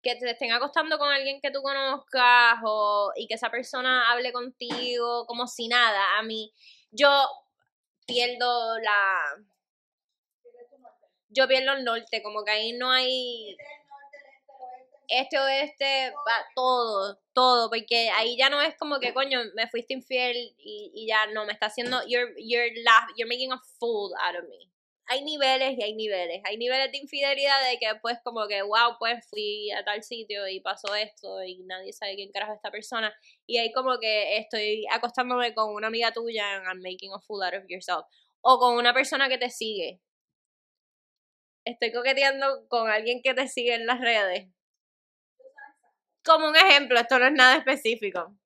que 0.02 0.16
te 0.16 0.30
estén 0.30 0.52
acostando 0.52 0.98
con 0.98 1.10
alguien 1.10 1.42
que 1.42 1.52
tú 1.52 1.62
conozcas 1.62 2.60
o, 2.64 3.12
y 3.16 3.28
que 3.28 3.36
esa 3.36 3.50
persona 3.50 4.12
hable 4.12 4.32
contigo 4.32 5.26
como 5.26 5.48
si 5.48 5.68
nada. 5.68 6.18
A 6.18 6.24
mí, 6.24 6.54
yo 6.92 7.10
pierdo 8.06 8.80
la... 8.80 9.46
Yo 11.32 11.48
pierdo 11.48 11.74
el 11.74 11.84
norte, 11.84 12.24
como 12.24 12.44
que 12.44 12.52
ahí 12.52 12.74
no 12.74 12.92
hay 12.92 13.56
este 15.10 15.40
oeste, 15.40 16.12
va, 16.12 16.46
todo, 16.56 17.20
todo, 17.34 17.70
porque 17.70 18.10
ahí 18.12 18.38
ya 18.38 18.50
no 18.50 18.62
es 18.62 18.76
como 18.78 19.00
que 19.00 19.14
coño, 19.14 19.40
me 19.56 19.68
fuiste 19.68 19.94
infiel 19.94 20.54
y, 20.58 21.08
ya 21.08 21.28
no, 21.34 21.46
me 21.46 21.54
está 21.54 21.68
haciendo, 21.68 22.00
you're, 22.08 22.34
you're, 22.38 22.72
laugh, 22.84 23.10
you're 23.18 23.28
making 23.28 23.52
a 23.52 23.60
fool 23.80 24.14
out 24.22 24.36
of 24.36 24.48
me. 24.50 24.70
hay 25.10 25.24
niveles 25.24 25.76
y 25.78 25.84
hay 25.84 25.96
niveles. 25.96 26.42
Hay 26.46 26.58
niveles 26.58 26.92
de 26.92 27.00
infidelidad 27.00 27.68
de 27.68 27.80
que 27.80 27.88
pues 28.00 28.20
como 28.24 28.48
que, 28.48 28.62
wow, 28.62 28.96
pues 29.00 29.28
fui 29.28 29.72
a 29.72 29.84
tal 29.84 30.04
sitio 30.04 30.48
y 30.48 30.60
pasó 30.60 30.94
esto 30.94 31.44
y 31.44 31.64
nadie 31.64 31.92
sabe 31.94 32.16
quién 32.16 32.32
carajo 32.32 32.54
es 32.54 32.58
esta 32.58 32.70
persona. 32.70 33.12
Y 33.48 33.58
hay 33.58 33.72
como 33.72 34.00
que 34.00 34.38
estoy 34.38 34.86
acostándome 34.92 35.56
con 35.56 35.74
una 35.74 35.88
amiga 35.88 36.12
tuya 36.12 36.58
and 36.58 36.84
making 36.84 37.12
a 37.12 37.20
fool 37.22 37.44
out 37.44 37.56
of 37.56 37.64
yourself. 37.68 38.06
O 38.42 38.60
con 38.60 38.76
una 38.78 38.94
persona 38.94 39.28
que 39.30 39.40
te 39.40 39.50
sigue. 39.50 40.00
Estoy 41.66 41.92
coqueteando 41.92 42.68
con 42.68 42.90
alguien 42.90 43.22
que 43.24 43.34
te 43.34 43.48
sigue 43.48 43.74
en 43.74 43.88
las 43.88 44.00
redes. 44.00 44.48
Como 46.30 46.48
un 46.48 46.56
ejemplo, 46.56 47.00
esto 47.00 47.18
no 47.18 47.26
es 47.26 47.34
nada 47.34 47.56
específico. 47.56 48.38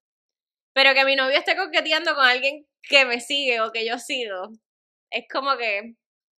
Pero 0.73 0.93
que 0.93 1.03
mi 1.03 1.17
novio 1.17 1.37
esté 1.37 1.57
coqueteando 1.57 2.15
con 2.15 2.23
alguien 2.23 2.65
que 2.81 3.03
me 3.03 3.19
sigue 3.19 3.59
o 3.59 3.73
que 3.73 3.85
yo 3.85 3.99
sigo. 3.99 4.51
Es 5.11 5.25
como 5.29 5.57
que, 5.57 5.95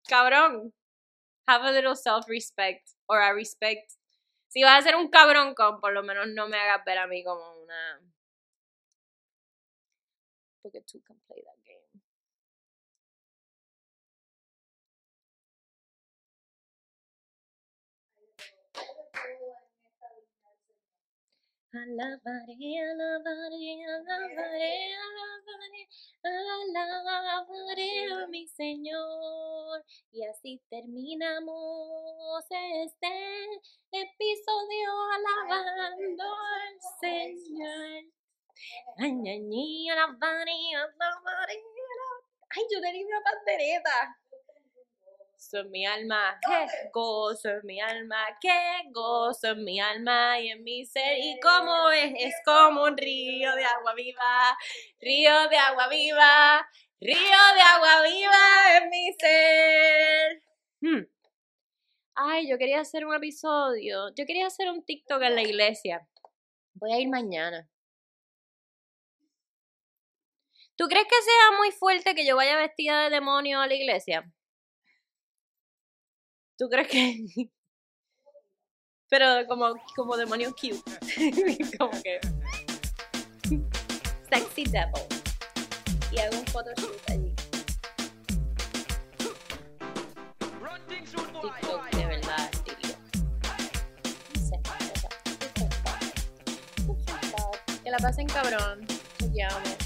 cabrón, 0.07 0.73
have 1.45 1.67
a 1.67 1.71
little 1.71 1.95
self-respect 1.95 2.89
or 3.05 3.21
a 3.21 3.31
respect. 3.31 3.91
Si 4.47 4.63
vas 4.63 4.79
a 4.79 4.81
ser 4.81 4.95
un 4.95 5.11
cabrón 5.11 5.53
con, 5.53 5.79
por 5.79 5.93
lo 5.93 6.01
menos 6.01 6.25
no 6.29 6.47
me 6.47 6.57
hagas 6.57 6.83
ver 6.83 6.97
a 6.97 7.05
mí 7.05 7.23
como 7.23 7.61
una... 7.61 8.01
Porque 10.63 10.81
tú 10.81 10.99
can 11.03 11.21
Alabaré, 21.75 22.79
alabaré, 22.79 23.83
alabaré, 23.83 24.95
alabaré, 24.95 25.83
alabaré 26.23 28.13
a 28.13 28.27
mi 28.27 28.47
Señor. 28.47 29.83
Y 30.13 30.23
así 30.23 30.61
terminamos 30.69 32.45
este 32.49 33.11
episodio 33.91 34.89
alabando 35.15 36.23
al 36.23 36.79
Señor. 37.01 38.05
Ay, 38.97 39.11
ay, 39.27 39.49
ay, 39.51 39.89
alabaré, 39.89 40.57
alabaré. 40.75 41.61
Ay, 42.51 42.63
yo 42.71 42.79
tenía 42.79 43.05
una 43.05 43.21
pandereta. 43.21 44.17
Gozo 45.45 45.59
en 45.59 45.71
mi 45.71 45.85
alma, 45.85 46.39
que 46.41 46.89
gozo 46.91 47.49
en 47.49 47.65
mi 47.65 47.79
alma, 47.79 48.25
que 48.41 48.89
gozo 48.91 49.49
en 49.49 49.63
mi 49.63 49.79
alma 49.79 50.39
y 50.39 50.49
en 50.49 50.63
mi 50.63 50.85
ser. 50.87 51.19
Y 51.19 51.39
como 51.39 51.91
es, 51.91 52.13
es 52.17 52.33
como 52.43 52.83
un 52.83 52.97
río 52.97 53.53
de 53.53 53.63
agua 53.63 53.93
viva, 53.93 54.57
río 54.99 55.47
de 55.49 55.57
agua 55.57 55.87
viva, 55.87 56.67
río 56.99 57.15
de 57.17 57.61
agua 57.61 58.01
viva 58.01 58.77
en 58.77 58.89
mi 58.89 59.13
ser. 59.13 60.41
Hmm. 60.81 61.05
Ay, 62.15 62.49
yo 62.49 62.57
quería 62.57 62.79
hacer 62.79 63.05
un 63.05 63.13
episodio, 63.13 64.09
yo 64.15 64.25
quería 64.25 64.47
hacer 64.47 64.71
un 64.71 64.83
TikTok 64.83 65.21
en 65.21 65.35
la 65.35 65.43
iglesia. 65.43 66.07
Voy 66.73 66.91
a 66.91 66.99
ir 66.99 67.07
mañana. 67.07 67.69
¿Tú 70.75 70.87
crees 70.87 71.05
que 71.05 71.21
sea 71.21 71.57
muy 71.59 71.71
fuerte 71.71 72.15
que 72.15 72.25
yo 72.25 72.35
vaya 72.35 72.57
vestida 72.57 73.03
de 73.03 73.09
demonio 73.11 73.61
a 73.61 73.67
la 73.67 73.75
iglesia? 73.75 74.31
¿Tú 76.57 76.69
crees 76.69 76.87
que.? 76.87 77.25
Pero 79.09 79.47
como, 79.47 79.73
como 79.95 80.17
demonio 80.17 80.51
cute. 80.51 80.81
como 81.77 81.91
que. 82.01 82.19
Sexy 84.31 84.63
devil. 84.65 85.03
Y 86.11 86.19
hago 86.19 86.39
un 86.39 86.45
photoshoot 86.47 87.09
allí. 87.09 87.33
De 91.91 92.05
verdad. 92.05 92.51
Que 97.83 97.91
la 97.91 97.97
pasen 97.97 98.27
cabrón. 98.27 98.87
Te 99.17 99.27
llamo. 99.27 99.84